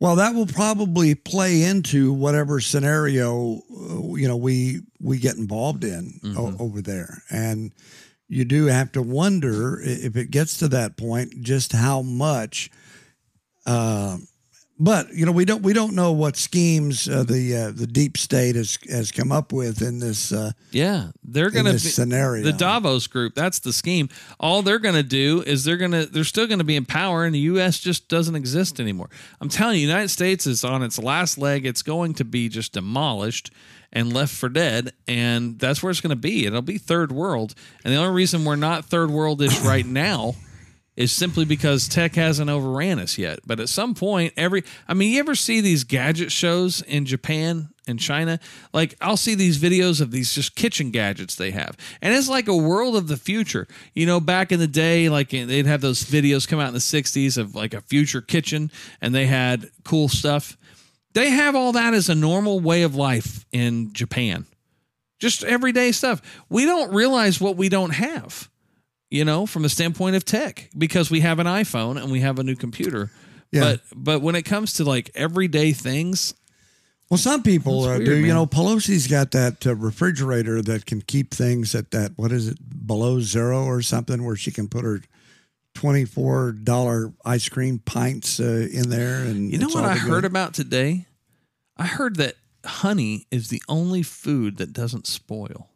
[0.00, 5.84] Well, that will probably play into whatever scenario uh, you know we we get involved
[5.84, 6.36] in Mm-hmm.
[6.38, 7.70] o- over there, and
[8.32, 12.70] you do have to wonder if it gets to that point, just how much.
[13.66, 14.16] Uh,
[14.78, 18.16] but you know we don't we don't know what schemes uh, the uh, the deep
[18.16, 22.42] state has has come up with in this uh, Yeah, they're going to scenario.
[22.42, 23.34] the Davos group.
[23.34, 24.08] That's the scheme.
[24.40, 26.86] All they're going to do is they're going to they're still going to be in
[26.86, 27.78] power, and the U.S.
[27.78, 29.10] just doesn't exist anymore.
[29.40, 31.66] I'm telling you, the United States is on its last leg.
[31.66, 33.52] It's going to be just demolished
[33.92, 36.46] and left for dead, and that's where it's going to be.
[36.46, 40.34] It'll be third world, and the only reason we're not third worldish right now.
[40.94, 43.38] Is simply because tech hasn't overran us yet.
[43.46, 47.70] But at some point, every I mean, you ever see these gadget shows in Japan
[47.88, 48.38] and China?
[48.74, 51.78] Like, I'll see these videos of these just kitchen gadgets they have.
[52.02, 53.66] And it's like a world of the future.
[53.94, 56.78] You know, back in the day, like they'd have those videos come out in the
[56.80, 58.70] 60s of like a future kitchen
[59.00, 60.58] and they had cool stuff.
[61.12, 64.46] They have all that as a normal way of life in Japan.
[65.18, 66.20] Just everyday stuff.
[66.48, 68.48] We don't realize what we don't have
[69.12, 72.38] you know, from the standpoint of tech, because we have an iPhone and we have
[72.38, 73.10] a new computer.
[73.50, 73.60] Yeah.
[73.60, 76.32] But but when it comes to like everyday things,
[77.10, 78.16] Well, some people uh, weird, do.
[78.16, 82.48] You know, Pelosi's got that uh, refrigerator that can keep things at that what is
[82.48, 85.02] it below zero or something, where she can put her
[85.74, 89.24] twenty four dollar ice cream pints uh, in there.
[89.24, 91.06] And you know what I heard about today?
[91.76, 95.70] I heard that honey is the only food that doesn't spoil.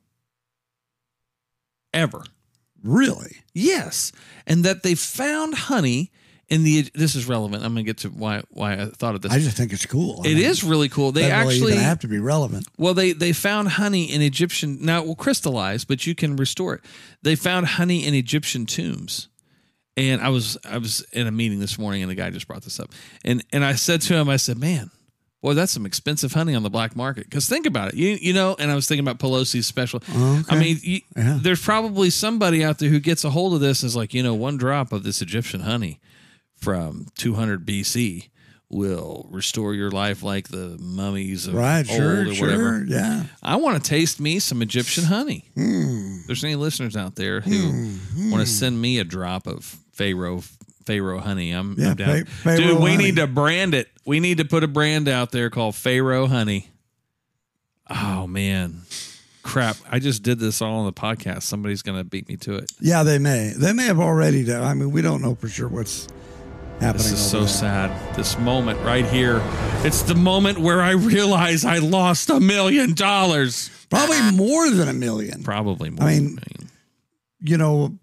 [1.93, 2.23] Ever.
[2.83, 3.39] Really?
[3.55, 4.13] Yes.
[4.47, 6.13] And that they found honey
[6.49, 7.65] in the this is relevant.
[7.65, 9.33] I'm gonna get to why why I thought of this.
[9.33, 10.21] I just think it's cool.
[10.25, 11.11] I mean, is really cool.
[11.11, 12.69] They really actually even have to be relevant.
[12.79, 14.79] Well, they they found honey in Egyptian.
[14.81, 16.85] Now it will crystallize, but you can restore it.
[17.23, 19.29] They found honey in Egyptian tombs,
[19.97, 22.63] and I was I was in a meeting this morning, and the guy just brought
[22.63, 22.91] this up,
[23.25, 24.91] and and I said to him, I said, "Man,
[25.43, 28.33] boy, that's some expensive honey on the black market." Because think about it, you you
[28.33, 28.57] know.
[28.59, 30.03] And I was thinking about Pelosi's special.
[30.09, 31.39] I mean, you, Yeah.
[31.41, 34.23] there's probably somebody out there who gets a hold of this and is like, you
[34.23, 36.01] know, one drop of this Egyptian honey
[36.55, 38.29] from 200 BC
[38.69, 41.87] will restore your life like the mummies of Right?
[41.87, 42.19] Sure.
[42.19, 42.47] old or Sure.
[42.49, 42.85] whatever.
[42.89, 43.25] Yeah.
[43.43, 45.45] I want to taste me some Egyptian honey.
[45.55, 46.17] Hmm.
[46.27, 47.95] There's any listeners out there who
[48.31, 50.43] want to send me a drop of Pharaoh
[50.85, 51.51] Pharaoh honey?
[51.51, 52.25] I'm, Yeah, I'm down.
[52.27, 53.05] Pharaoh Dude, we honey.
[53.05, 53.89] need to brand it.
[54.05, 56.71] We need to put a brand out there called Pharaoh honey.
[57.91, 58.83] Oh man.
[59.43, 59.77] Crap.
[59.91, 61.43] I just did this all on the podcast.
[61.43, 62.71] Somebody's going to beat me to it.
[62.81, 63.03] Yeah.
[63.05, 63.53] They may.
[63.57, 64.63] They may have already done.
[64.63, 66.09] I mean, we don't know for sure what's
[66.81, 67.05] happening.
[67.05, 67.49] This is so there.
[67.49, 68.17] sad.
[68.17, 69.41] This moment right here.
[69.85, 73.71] It's the moment where I realize I lost a million dollars.
[73.89, 75.43] Probably more than a million.
[75.45, 76.09] Probably more.
[76.09, 76.39] I mean.
[77.41, 77.97] You know,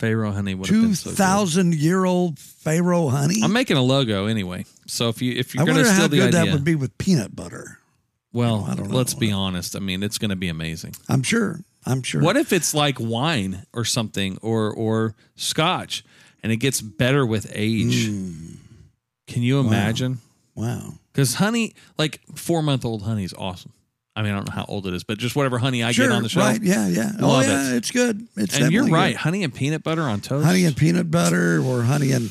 [0.00, 1.16] Pharaoh honey would have been so good.
[1.16, 3.40] thousand year old Pharaoh honey.
[3.44, 4.64] I'm making a logo anyway.
[4.86, 6.52] So if you if I you're going wonder to how steal the good idea, that
[6.52, 7.78] would be with peanut butter.
[8.32, 8.96] well, I don't know.
[8.96, 9.76] let's be honest.
[9.76, 10.94] I mean, it's going to be amazing.
[11.08, 11.60] I'm sure.
[11.86, 12.22] I'm sure.
[12.22, 16.04] What if it's like wine or something or or scotch
[16.42, 18.08] and it gets better with age?
[18.08, 18.56] Mm.
[19.26, 20.18] Can you imagine?
[20.54, 20.94] Wow.
[21.12, 23.72] Because honey, like four month old honey is awesome.
[24.20, 26.06] I mean, I don't know how old it is, but just whatever honey I sure.
[26.06, 26.46] get on the shelf.
[26.46, 26.62] Right.
[26.62, 26.88] Yeah.
[26.88, 27.12] Yeah.
[27.20, 27.70] oh Love yeah.
[27.70, 27.76] it.
[27.76, 28.28] It's good.
[28.36, 29.12] It's And you're right.
[29.12, 29.16] good.
[29.16, 30.44] Honey and peanut butter on toast.
[30.44, 32.30] Honey and peanut butter, or honey and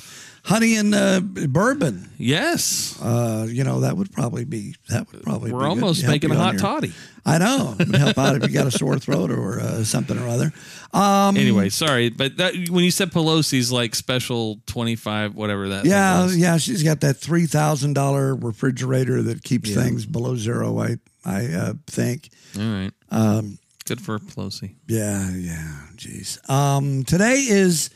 [0.50, 2.10] honey and uh, bourbon.
[2.18, 3.00] yes.
[3.02, 5.52] Uh, you know that would probably be that would probably.
[5.54, 6.92] We're almost making a hot your- toddy.
[7.26, 7.76] I know.
[7.80, 10.52] It would help out if you got a sore throat or uh, something or other.
[10.94, 15.86] Um, Anyway, sorry, but that when you said Pelosi's like special twenty five, whatever that.
[15.86, 19.84] Yeah, yeah, she's got that three thousand dollar refrigerator that keeps Yeah.
[19.84, 20.80] things below zero.
[20.80, 22.30] I I uh, think.
[22.58, 22.92] All right.
[23.12, 24.76] Um, Good for Pelosi.
[24.88, 25.82] yeah, yeah.
[25.96, 26.38] Jeez.
[26.50, 27.90] Um, today is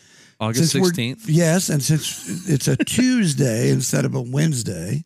[0.49, 1.27] August sixteenth.
[1.27, 5.03] Yes, and since it's a Tuesday instead of a Wednesday,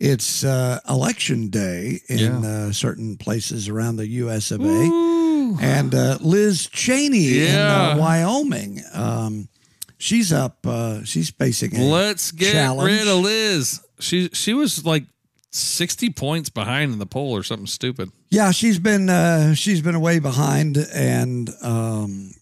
[0.00, 2.38] it's uh, election day in Yeah.
[2.68, 4.50] uh, certain places around the U.S.
[4.50, 5.16] of A.
[5.60, 7.92] And uh, Liz Cheney in Yeah.
[7.92, 9.48] uh, Wyoming, um,
[9.96, 10.66] she's up.
[10.66, 12.90] Uh, she's facing a Let's get challenge.
[12.90, 13.80] rid of Liz.
[14.00, 15.04] She she was like
[15.52, 18.10] sixty points behind in the poll or something stupid.
[18.30, 22.32] Yeah, she's been uh, she's been way behind, and um,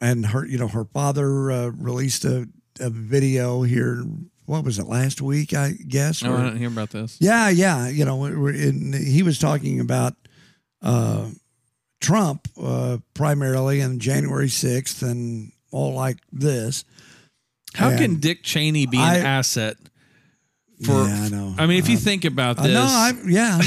[0.00, 2.48] and her you know her father uh, released a,
[2.80, 4.04] a video here.
[4.46, 5.54] What was it last week?
[5.54, 6.22] I guess.
[6.22, 7.16] No, or- I didn't hear about this.
[7.20, 7.88] yeah, yeah.
[7.88, 10.14] You know, we're in, he was talking about
[10.82, 11.30] uh,
[12.00, 16.84] Trump uh, primarily on January sixth and all like this.
[17.74, 19.76] How And- can Dick Cheney be an asset
[20.84, 20.92] for?
[20.92, 21.54] Yeah, I know.
[21.58, 23.60] I mean, if you think about Uh, this, no, I yeah.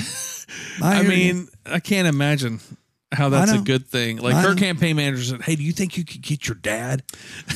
[0.82, 1.34] I hear you.
[1.34, 2.60] mean, I can't imagine
[3.12, 4.18] how that's a good thing.
[4.18, 7.04] Like I her campaign manager said, "Hey, do you think you could get your dad?"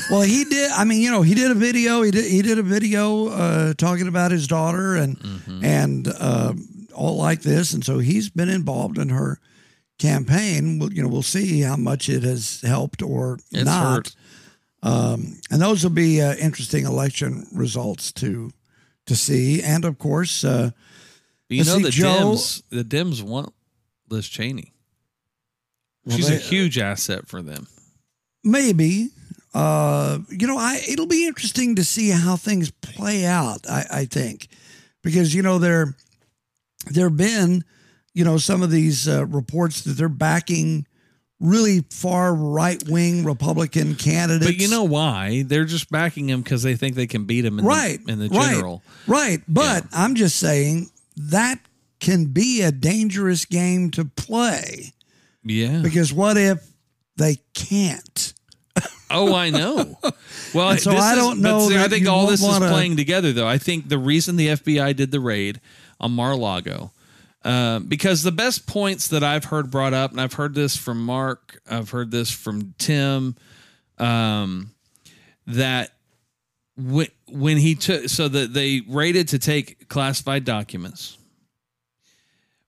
[0.10, 0.72] well, he did.
[0.72, 2.02] I mean, you know, he did a video.
[2.02, 2.26] He did.
[2.26, 5.64] He did a video uh, talking about his daughter and Mm-hmm.
[5.66, 6.54] and uh,
[6.96, 9.40] all like this, and so he's been involved in her
[10.00, 10.80] campaign.
[10.80, 13.94] We'll, you know, we'll see how much it has helped or It's not.
[13.94, 14.16] hurt.
[14.82, 18.52] Um, and those will be uh, interesting election results to
[19.06, 19.62] to see.
[19.62, 20.72] And of course, uh,
[21.48, 23.54] But you Let's know see, the Joe- Dems, the Dems want
[24.10, 24.73] Liz Cheney.
[26.06, 27.68] Well, She's they- a huge asset for them.
[28.44, 29.10] maybe.
[29.54, 33.68] Uh, you know, I it'll be interesting to see how things play out.
[33.70, 34.48] I, I think
[35.04, 35.96] because you know there
[36.90, 37.64] there have been
[38.16, 40.88] you know some of these uh, reports that they're backing
[41.40, 44.46] really far right wing Republican candidates.
[44.48, 45.44] But you know why?
[45.46, 48.20] They're just backing him because they think they can beat him in right the, in
[48.20, 48.82] the general.
[49.06, 49.40] right.
[49.48, 51.60] But I'm just saying that
[52.00, 54.93] can be a dangerous game to play
[55.46, 55.82] Yeah.
[55.82, 56.66] because what if
[57.18, 58.34] they can't?
[59.12, 60.00] Oh, I know.
[60.56, 62.98] Well, And so I don't but know see, I think all this wanna- is playing
[62.98, 63.48] together, though.
[63.48, 65.62] I think the reason the FBI did the raid
[66.00, 66.92] on Mar-a-Lago,
[67.46, 71.06] uh, because the best points that I've heard brought up, and I've heard this from
[71.06, 73.36] Mark, I've heard this from Tim,
[74.00, 74.72] um,
[75.46, 75.92] that
[76.76, 81.18] when when he took, so that they raided to take classified documents.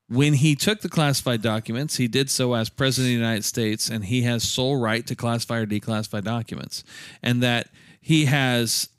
[0.08, 3.90] When he took the classified documents, he did so as president of the United States,
[3.90, 6.84] and he has sole right to classify or declassify documents,
[7.24, 7.70] and that
[8.02, 8.90] he has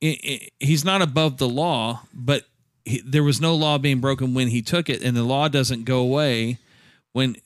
[0.00, 2.44] he's not above the law, but
[2.84, 5.84] he, there was no law being broken when he took it, and the law doesn't
[5.84, 6.58] go away
[7.12, 7.36] when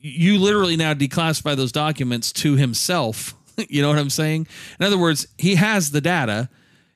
[0.00, 3.34] you literally now declassify those documents to himself.
[3.68, 4.46] you know what I'm saying?
[4.78, 6.48] In other words, he has the data.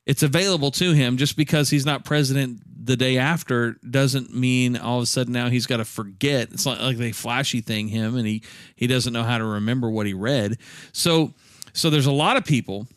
[0.04, 4.96] It's available to him just because he's not president the day after doesn't mean all
[4.96, 6.48] of a sudden now he's got to forget.
[6.50, 8.42] It's not like they flashy thing him and he
[8.74, 10.56] he doesn't know how to remember what he read.
[10.92, 11.34] So
[11.74, 12.88] so there's a lot of people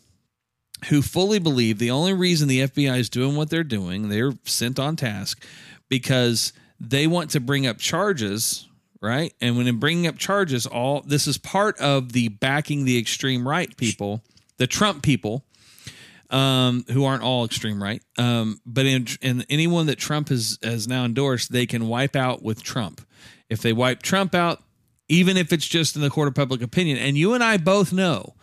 [0.88, 4.80] who fully believe the only reason the FBI is doing what they're doing, they're sent
[4.80, 5.44] on task
[5.90, 8.70] because they want to bring up charges,
[9.02, 9.34] right?
[9.42, 13.46] And when in bringing up charges, all this is part of the backing the extreme
[13.46, 14.24] right people,
[14.56, 15.44] the Trump people,
[16.32, 18.02] um, who aren't all extreme right.
[18.18, 22.42] Um, but in, in anyone that Trump has has now endorsed, they can wipe out
[22.42, 23.02] with Trump.
[23.50, 24.64] If they wipe Trump out,
[25.10, 27.92] even if it's just in the court of public opinion, and you and I both
[27.92, 28.36] know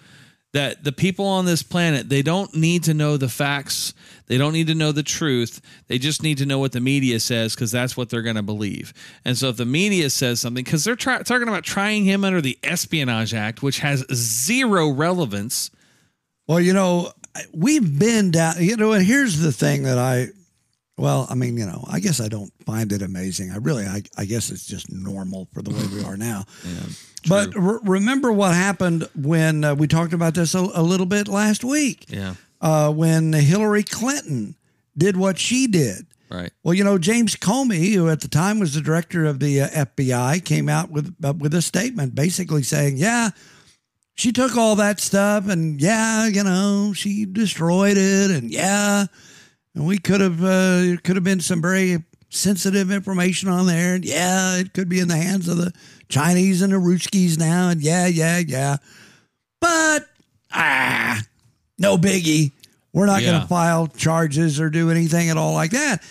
[0.52, 3.92] that the people on this planet they don't need to know the facts
[4.28, 7.20] they don't need to know the truth they just need to know what the media
[7.20, 8.94] says because that's what they're going to believe
[9.26, 12.58] and so if the media says something because they're talking about trying him under the
[12.62, 15.70] espionage act which has zero relevance
[16.48, 17.12] Well, you know,
[17.52, 20.28] we've been down, you know, and here's the thing that I,
[20.96, 23.50] well, I mean, you know, I guess I don't find it amazing.
[23.50, 26.44] I really, I, I guess it's just normal for the way we are now.
[27.28, 31.26] but re- remember what happened when uh, we talked about this a, a little bit
[31.28, 34.54] last week yeah uh, when Hillary Clinton
[34.96, 36.06] did what she did.
[36.30, 39.62] right Well, you know, James Comey, who at the time was the director of the
[39.62, 43.30] uh, FBI, came out with uh, with a statement basically saying, "Yeah,
[44.18, 49.06] she took all that stuff, and yeah, you know, she destroyed it, and yeah,
[49.76, 54.04] and we could have uh, could have been some very sensitive information on there, and
[54.04, 55.72] yeah, it could be in the hands of the
[56.08, 58.78] Chinese and the Ruskies now, and yeah, yeah, yeah,
[59.60, 60.08] but
[60.52, 61.22] ah,
[61.78, 62.50] no biggie.
[62.92, 66.02] We're not going to file charges or do anything at all like that."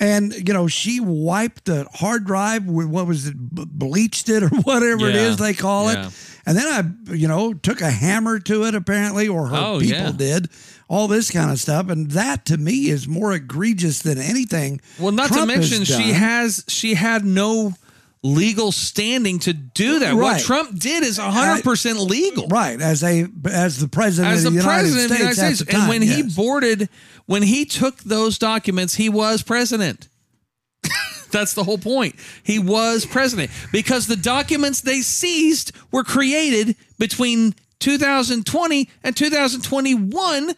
[0.00, 4.48] And you know, she wiped the hard drive with what was it, bleached it or
[4.62, 5.28] whatever it Yeah.
[5.28, 6.08] is they call Yeah.
[6.08, 6.12] it.
[6.46, 6.66] And then
[7.08, 10.12] I, you know, took a hammer to it apparently, or her Oh, people yeah.
[10.12, 10.48] did.
[10.88, 14.80] All this kind of stuff, and that to me is more egregious than anything.
[14.98, 17.72] well not Trump to mention she has she had no
[18.24, 23.78] legal standing to do that what trump did is 100% legal right as a as
[23.78, 25.60] the president as of the the United president of the United States, States.
[25.60, 26.88] at the time, and when he boarded,
[27.26, 30.08] when he took those documents, he was president.
[31.30, 32.14] That's the whole point.
[32.42, 40.54] He was president because the documents they seized were created between 2020 and 2021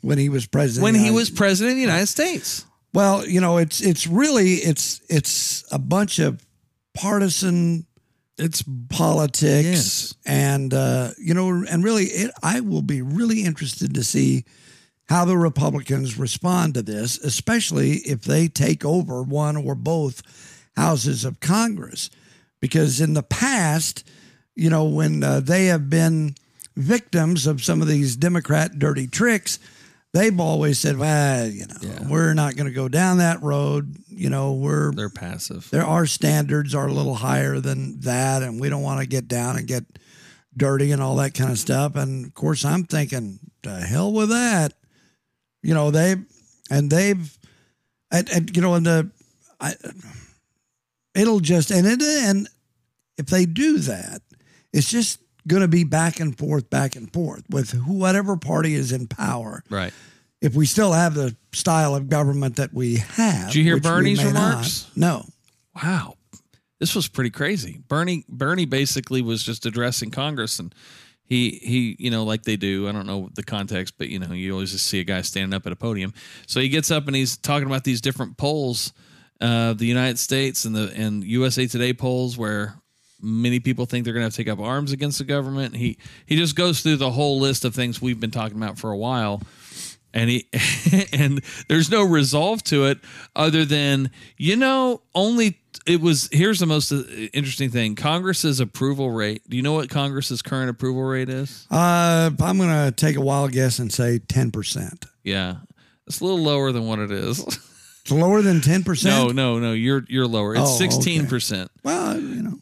[0.00, 2.64] when he was president, when he was president of the United States.
[2.92, 6.40] Well, you know, it's it's really it's it's a bunch of
[6.94, 7.86] partisan
[8.38, 10.14] It's politics Yes.
[10.26, 14.44] and uh, you know and really it, i will be really interested to see
[15.08, 20.22] how the republicans respond to this especially if they take over one or both
[20.76, 22.10] houses of congress
[22.60, 24.04] because in the past
[24.56, 26.34] you know when uh, they have been
[26.76, 29.60] victims of some of these Democrat dirty tricks,
[30.14, 32.08] they've always said, "Well, you know, Yeah.
[32.08, 33.96] we're not going to go down that road.
[34.08, 35.68] You know, we're They're passive.
[35.70, 35.84] there.
[35.84, 39.58] Our standards are a little higher than that, and we don't want to get down
[39.58, 39.84] and get
[40.56, 44.30] dirty and all that kind of stuff." And of course, I'm thinking, "The hell with
[44.30, 44.72] that."
[45.62, 46.16] You know, they
[46.70, 47.36] and they've
[48.10, 49.10] and, and you know, and the
[49.60, 49.74] I,
[51.14, 52.48] it'll just and it and
[53.18, 54.22] if they do that,
[54.72, 58.92] it's just going to be back and forth, back and forth with whatever party is
[58.92, 59.62] in power.
[59.70, 59.92] Right.
[60.40, 64.18] If we still have the style of government that we have, Did you hear Bernie's
[64.22, 64.48] may not.
[64.48, 64.90] remarks?
[64.94, 65.24] No.
[65.82, 66.14] Wow.
[66.80, 67.80] This was pretty crazy.
[67.88, 70.74] Bernie Bernie basically was just addressing Congress and
[71.24, 72.86] he he you know like they do.
[72.88, 75.54] I don't know the context, but you know you always just see a guy standing
[75.54, 76.12] up at a podium.
[76.46, 78.92] So he gets up and he's talking about these different polls
[79.40, 82.74] uh, of the United States and the and USA Today polls where
[83.24, 85.74] many people think they're going to have to take up arms against the government.
[85.76, 88.90] He he just goes through the whole list of things we've been talking about for
[88.90, 89.42] a while
[90.14, 90.46] and he
[91.12, 92.98] and there's no resolve to it
[93.34, 97.02] other than you know only it was here's the most uh,
[97.32, 97.94] interesting thing.
[97.96, 101.66] Congress's approval rate do you know what congress's current approval rate is?
[101.70, 105.06] Uh, I'm going to take a wild guess and say 10%.
[105.24, 105.56] yeah.
[106.06, 107.40] It's a little lower than what it is.
[108.02, 109.04] It's lower than 10%?
[109.06, 110.54] no no no you're you're lower.
[110.54, 112.58] It's Oh, 16% Well, you know,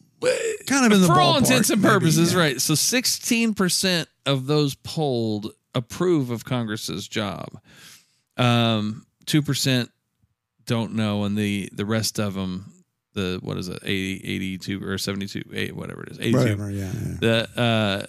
[0.67, 2.39] kind of in the for all intents and maybe, purposes yeah.
[2.39, 7.49] right so 16% of those polled approve of congress's job
[8.37, 9.89] um 2%
[10.67, 12.73] don't know and the the rest of them
[13.15, 16.91] the what is it 80 82 or 72 8 whatever it is 82 Whatever, yeah,
[16.95, 17.17] yeah.
[17.21, 18.07] the uh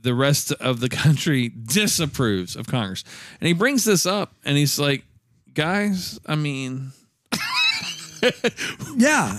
[0.00, 3.04] the rest of the country disapproves of congress
[3.40, 5.04] and he brings this up and he's like
[5.54, 6.92] guys i mean
[8.96, 9.36] Yeah,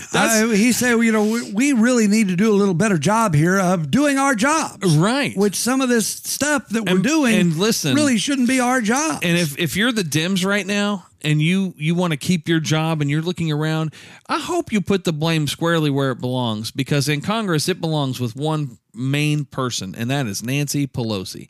[0.53, 3.59] he said, you know, we, we really need to do a little better job here
[3.59, 4.81] of doing our job.
[4.83, 8.81] right Which some of this stuff that we're doing and listen- really shouldn't be our
[8.81, 9.19] job.
[9.23, 12.59] And if if you're the Dems right now and you you want to keep your
[12.61, 13.93] job and you're looking around,
[14.27, 18.19] I hope you put the blame squarely where it belongs because in Congress it belongs
[18.19, 21.49] with one main person and that is Nancy Pelosi.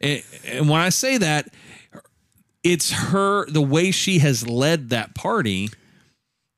[0.00, 1.48] And, and when I say that
[2.62, 5.70] it's her the way she has led that party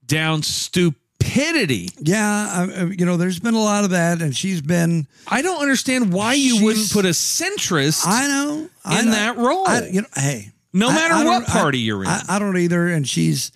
[0.06, 1.88] down stupidity.
[1.98, 5.06] yeah, I, you know, there's been a lot of that, and she's been.
[5.28, 9.36] I don't understand why you wouldn't put a centrist I know I in know- that
[9.36, 9.66] role.
[9.66, 12.08] I, you know, hey, No matter I what party you're in.
[12.08, 13.52] I, don't either, and she's.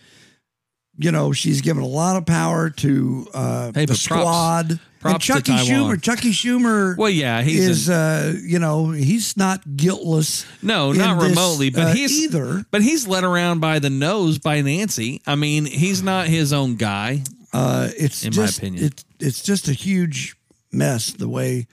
[0.98, 4.80] You know, she's given a lot of power to uh, Hey, the but props- squad.
[5.04, 5.52] And Chucky.
[5.52, 6.00] Schumer.
[6.00, 6.96] Chucky Schumer.
[6.96, 10.46] well, yeah, he's is uh, you know he's not guiltless.
[10.62, 11.70] No, not this, remotely.
[11.70, 12.64] But uh, he's either.
[12.70, 15.22] But he's led around by the nose by Nancy.
[15.26, 17.22] I mean, he's not his own guy.
[17.52, 18.84] Uh, it's In my opinion.
[18.84, 20.36] it's it's just a huge
[20.72, 21.66] mess the way,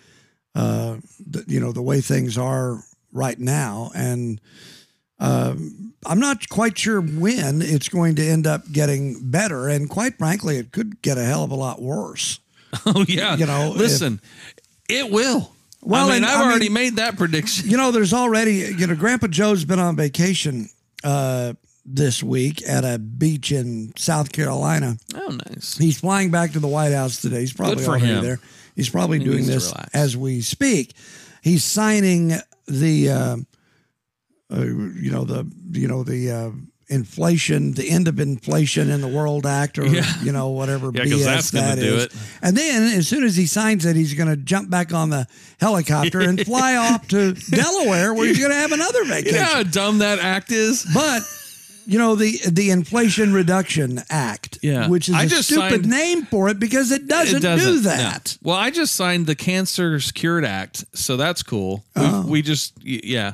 [0.56, 2.80] uh, the, you know, the way things are
[3.12, 4.40] right now, and
[5.20, 9.70] um, I'm not quite sure when it's going to end up getting better.
[9.70, 12.40] And quite frankly, it could get a hell of a lot worse.
[12.86, 13.36] Oh yeah.
[13.36, 14.20] You know, listen,
[14.90, 15.52] it will.
[15.82, 17.70] Well, I mean, and- I've I mean- already made that prediction.
[17.70, 20.70] You know, there's already, you know, Grandpa Joe's been on vacation
[21.04, 21.54] uh,
[21.86, 24.96] this week at a beach in South Carolina.
[25.16, 25.78] Oh, nice.
[25.78, 27.42] He's flying back to the White House today.
[27.42, 28.24] He's probably for already him.
[28.24, 28.40] there.
[28.76, 30.94] He's probably He doing this as we speak.
[31.42, 32.32] He's signing
[32.68, 33.36] the, uh,
[34.52, 36.52] uh, you know, the, you know, the uh,
[36.90, 40.06] inflation, the end of inflation in the World Act, or Yeah.
[40.24, 42.04] you know, whatever Yeah, BS that's gonna that do is.
[42.06, 42.14] it.
[42.42, 45.28] And then as soon as he signs it, he's going to jump back on the
[45.60, 49.38] helicopter and fly off to Delaware, where he's going to have another You vacation.
[49.40, 50.86] know how dumb that act is?
[50.94, 51.24] But
[51.86, 54.88] you know the the Inflation Reduction Act, Yeah.
[54.88, 57.78] which is I a stupid signed- name for it because it doesn't, do no.
[57.80, 58.38] that.
[58.42, 61.84] Well, I just signed the Cancer Cured Act, so that's cool.
[61.96, 62.26] We, Oh.
[62.26, 63.34] we just, yeah.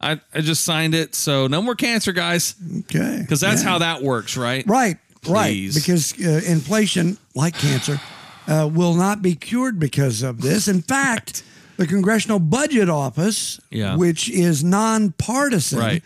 [0.00, 3.68] I, I just signed it, so no more cancer, guys, Okay, because that's Yeah.
[3.68, 4.64] how that works, right?
[4.66, 4.96] right,
[5.28, 5.70] right.
[5.74, 8.00] Because uh, inflation, like cancer,
[8.48, 10.68] uh, will not be cured because of this.
[10.68, 11.42] In fact,
[11.76, 13.96] the Congressional Budget Office, Yeah.
[13.96, 16.02] which is nonpartisan, Right.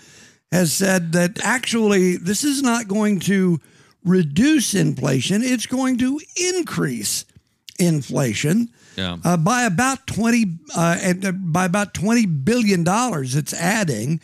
[0.51, 3.61] has said that actually this is not going to
[4.05, 7.25] reduce inflation; it's going to increase
[7.79, 8.71] inflation.
[8.97, 9.19] Yeah.
[9.25, 13.35] uh, by about twenty uh, and uh, by about twenty billion dollars.
[13.35, 14.21] It's adding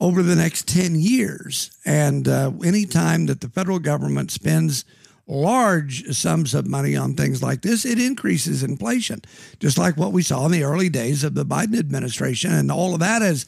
[0.00, 4.84] over the next ten years, and uh, any time that the federal government spends
[5.26, 9.22] large sums of money on things like this, it increases inflation,
[9.58, 12.92] just like what we saw in the early days of the Biden administration, and all
[12.92, 13.46] of that has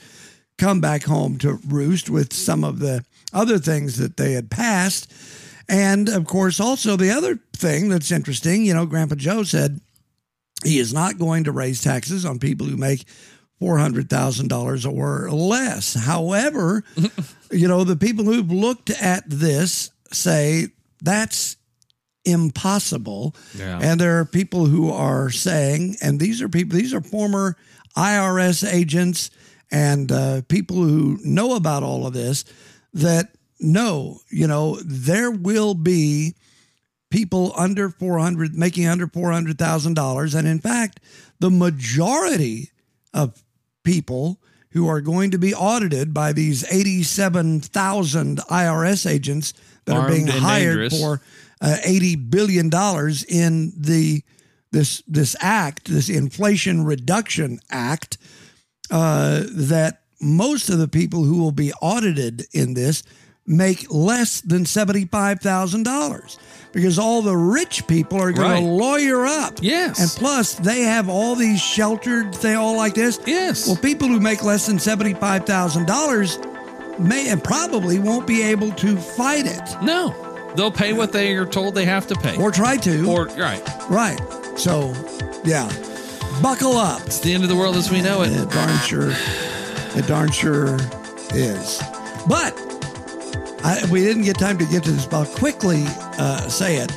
[0.58, 5.12] come back home to roost with some of the other things that they had passed.
[5.68, 9.80] And of course, also the other thing that's interesting, you know, Grandpa Joe said
[10.64, 13.04] he is not going to raise taxes on people who make
[13.60, 15.94] $400,000 or less.
[15.94, 16.84] However,
[17.50, 20.68] you know, the people who've looked at this say
[21.02, 21.56] that's
[22.24, 23.34] impossible.
[23.56, 23.78] Yeah.
[23.80, 27.56] And there are people who are saying, and these are people, these are former
[27.96, 29.30] IRS agents
[29.70, 32.44] and uh, people who know about all of this,
[32.94, 33.28] that
[33.58, 36.34] no, you know, there will be
[37.10, 41.00] people under 400 making under $400,000 and in fact
[41.38, 42.70] the majority
[43.14, 43.42] of
[43.84, 44.40] people
[44.70, 49.54] who are going to be audited by these 87,000 IRS agents
[49.86, 51.00] that are being hired dangerous.
[51.00, 51.20] for
[51.62, 54.22] uh, 80 billion dollars in the
[54.72, 58.18] this this act this inflation reduction act
[58.90, 63.02] uh, that most of the people who will be audited in this
[63.46, 66.36] make less than $75,000
[66.72, 68.60] because all the rich people are going Right.
[68.60, 69.54] to lawyer up.
[69.62, 69.98] Yes.
[70.00, 73.18] And plus, they have all these sheltered, they all like this.
[73.26, 73.66] Yes.
[73.66, 76.38] Well, people who make less than $75,000
[76.98, 80.14] may and probably won't be able to fight it No,
[80.56, 82.36] they'll pay what they are told they have to pay.
[82.36, 83.08] or try to.
[83.10, 83.62] or right.
[83.88, 84.18] right.
[84.56, 84.92] So,
[85.44, 85.70] yeah.
[86.42, 87.00] Buckle up.
[87.06, 88.30] It's the end of the world as we know it.
[88.32, 89.10] It darn sure,
[89.94, 90.76] it darn sure
[91.32, 91.80] is.
[92.28, 92.52] But
[93.64, 96.88] I, we didn't get time to get to this, but I'll quickly uh, say it.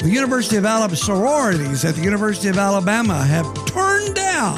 [0.00, 4.56] The University of Alabama sororities at the University of Alabama have turned down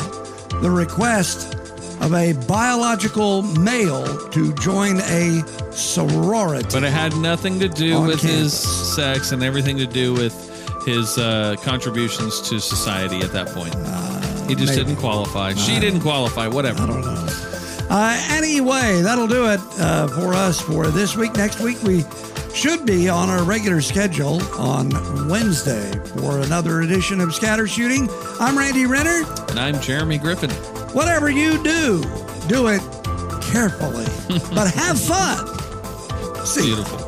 [0.62, 1.54] the request
[2.00, 5.42] of a biological male to join a
[5.72, 6.68] sorority.
[6.72, 8.52] But it had nothing to do with his
[8.94, 10.34] sex and everything to do with
[10.84, 13.74] his uh, contributions to society at that point.
[14.48, 14.84] he just maybe.
[14.84, 15.54] didn't qualify.
[15.54, 16.46] she didn't qualify.
[16.46, 16.82] Whatever.
[16.82, 17.47] I don't know.
[17.91, 21.34] Uh, anyway, that'll do it uh, for us for this week.
[21.34, 22.05] Next week, we
[22.55, 24.91] should be on our regular schedule on
[25.28, 28.09] Wednesday for another edition of Scatter Shooting.
[28.41, 29.22] I'm Randy Renner.
[29.49, 30.51] And I'm Jeremy Griffin.
[30.93, 32.03] Whatever you do,
[32.47, 32.80] do it
[33.43, 34.07] carefully,
[34.55, 35.47] but have fun.
[36.45, 36.76] See you.
[36.76, 37.07] Beautiful.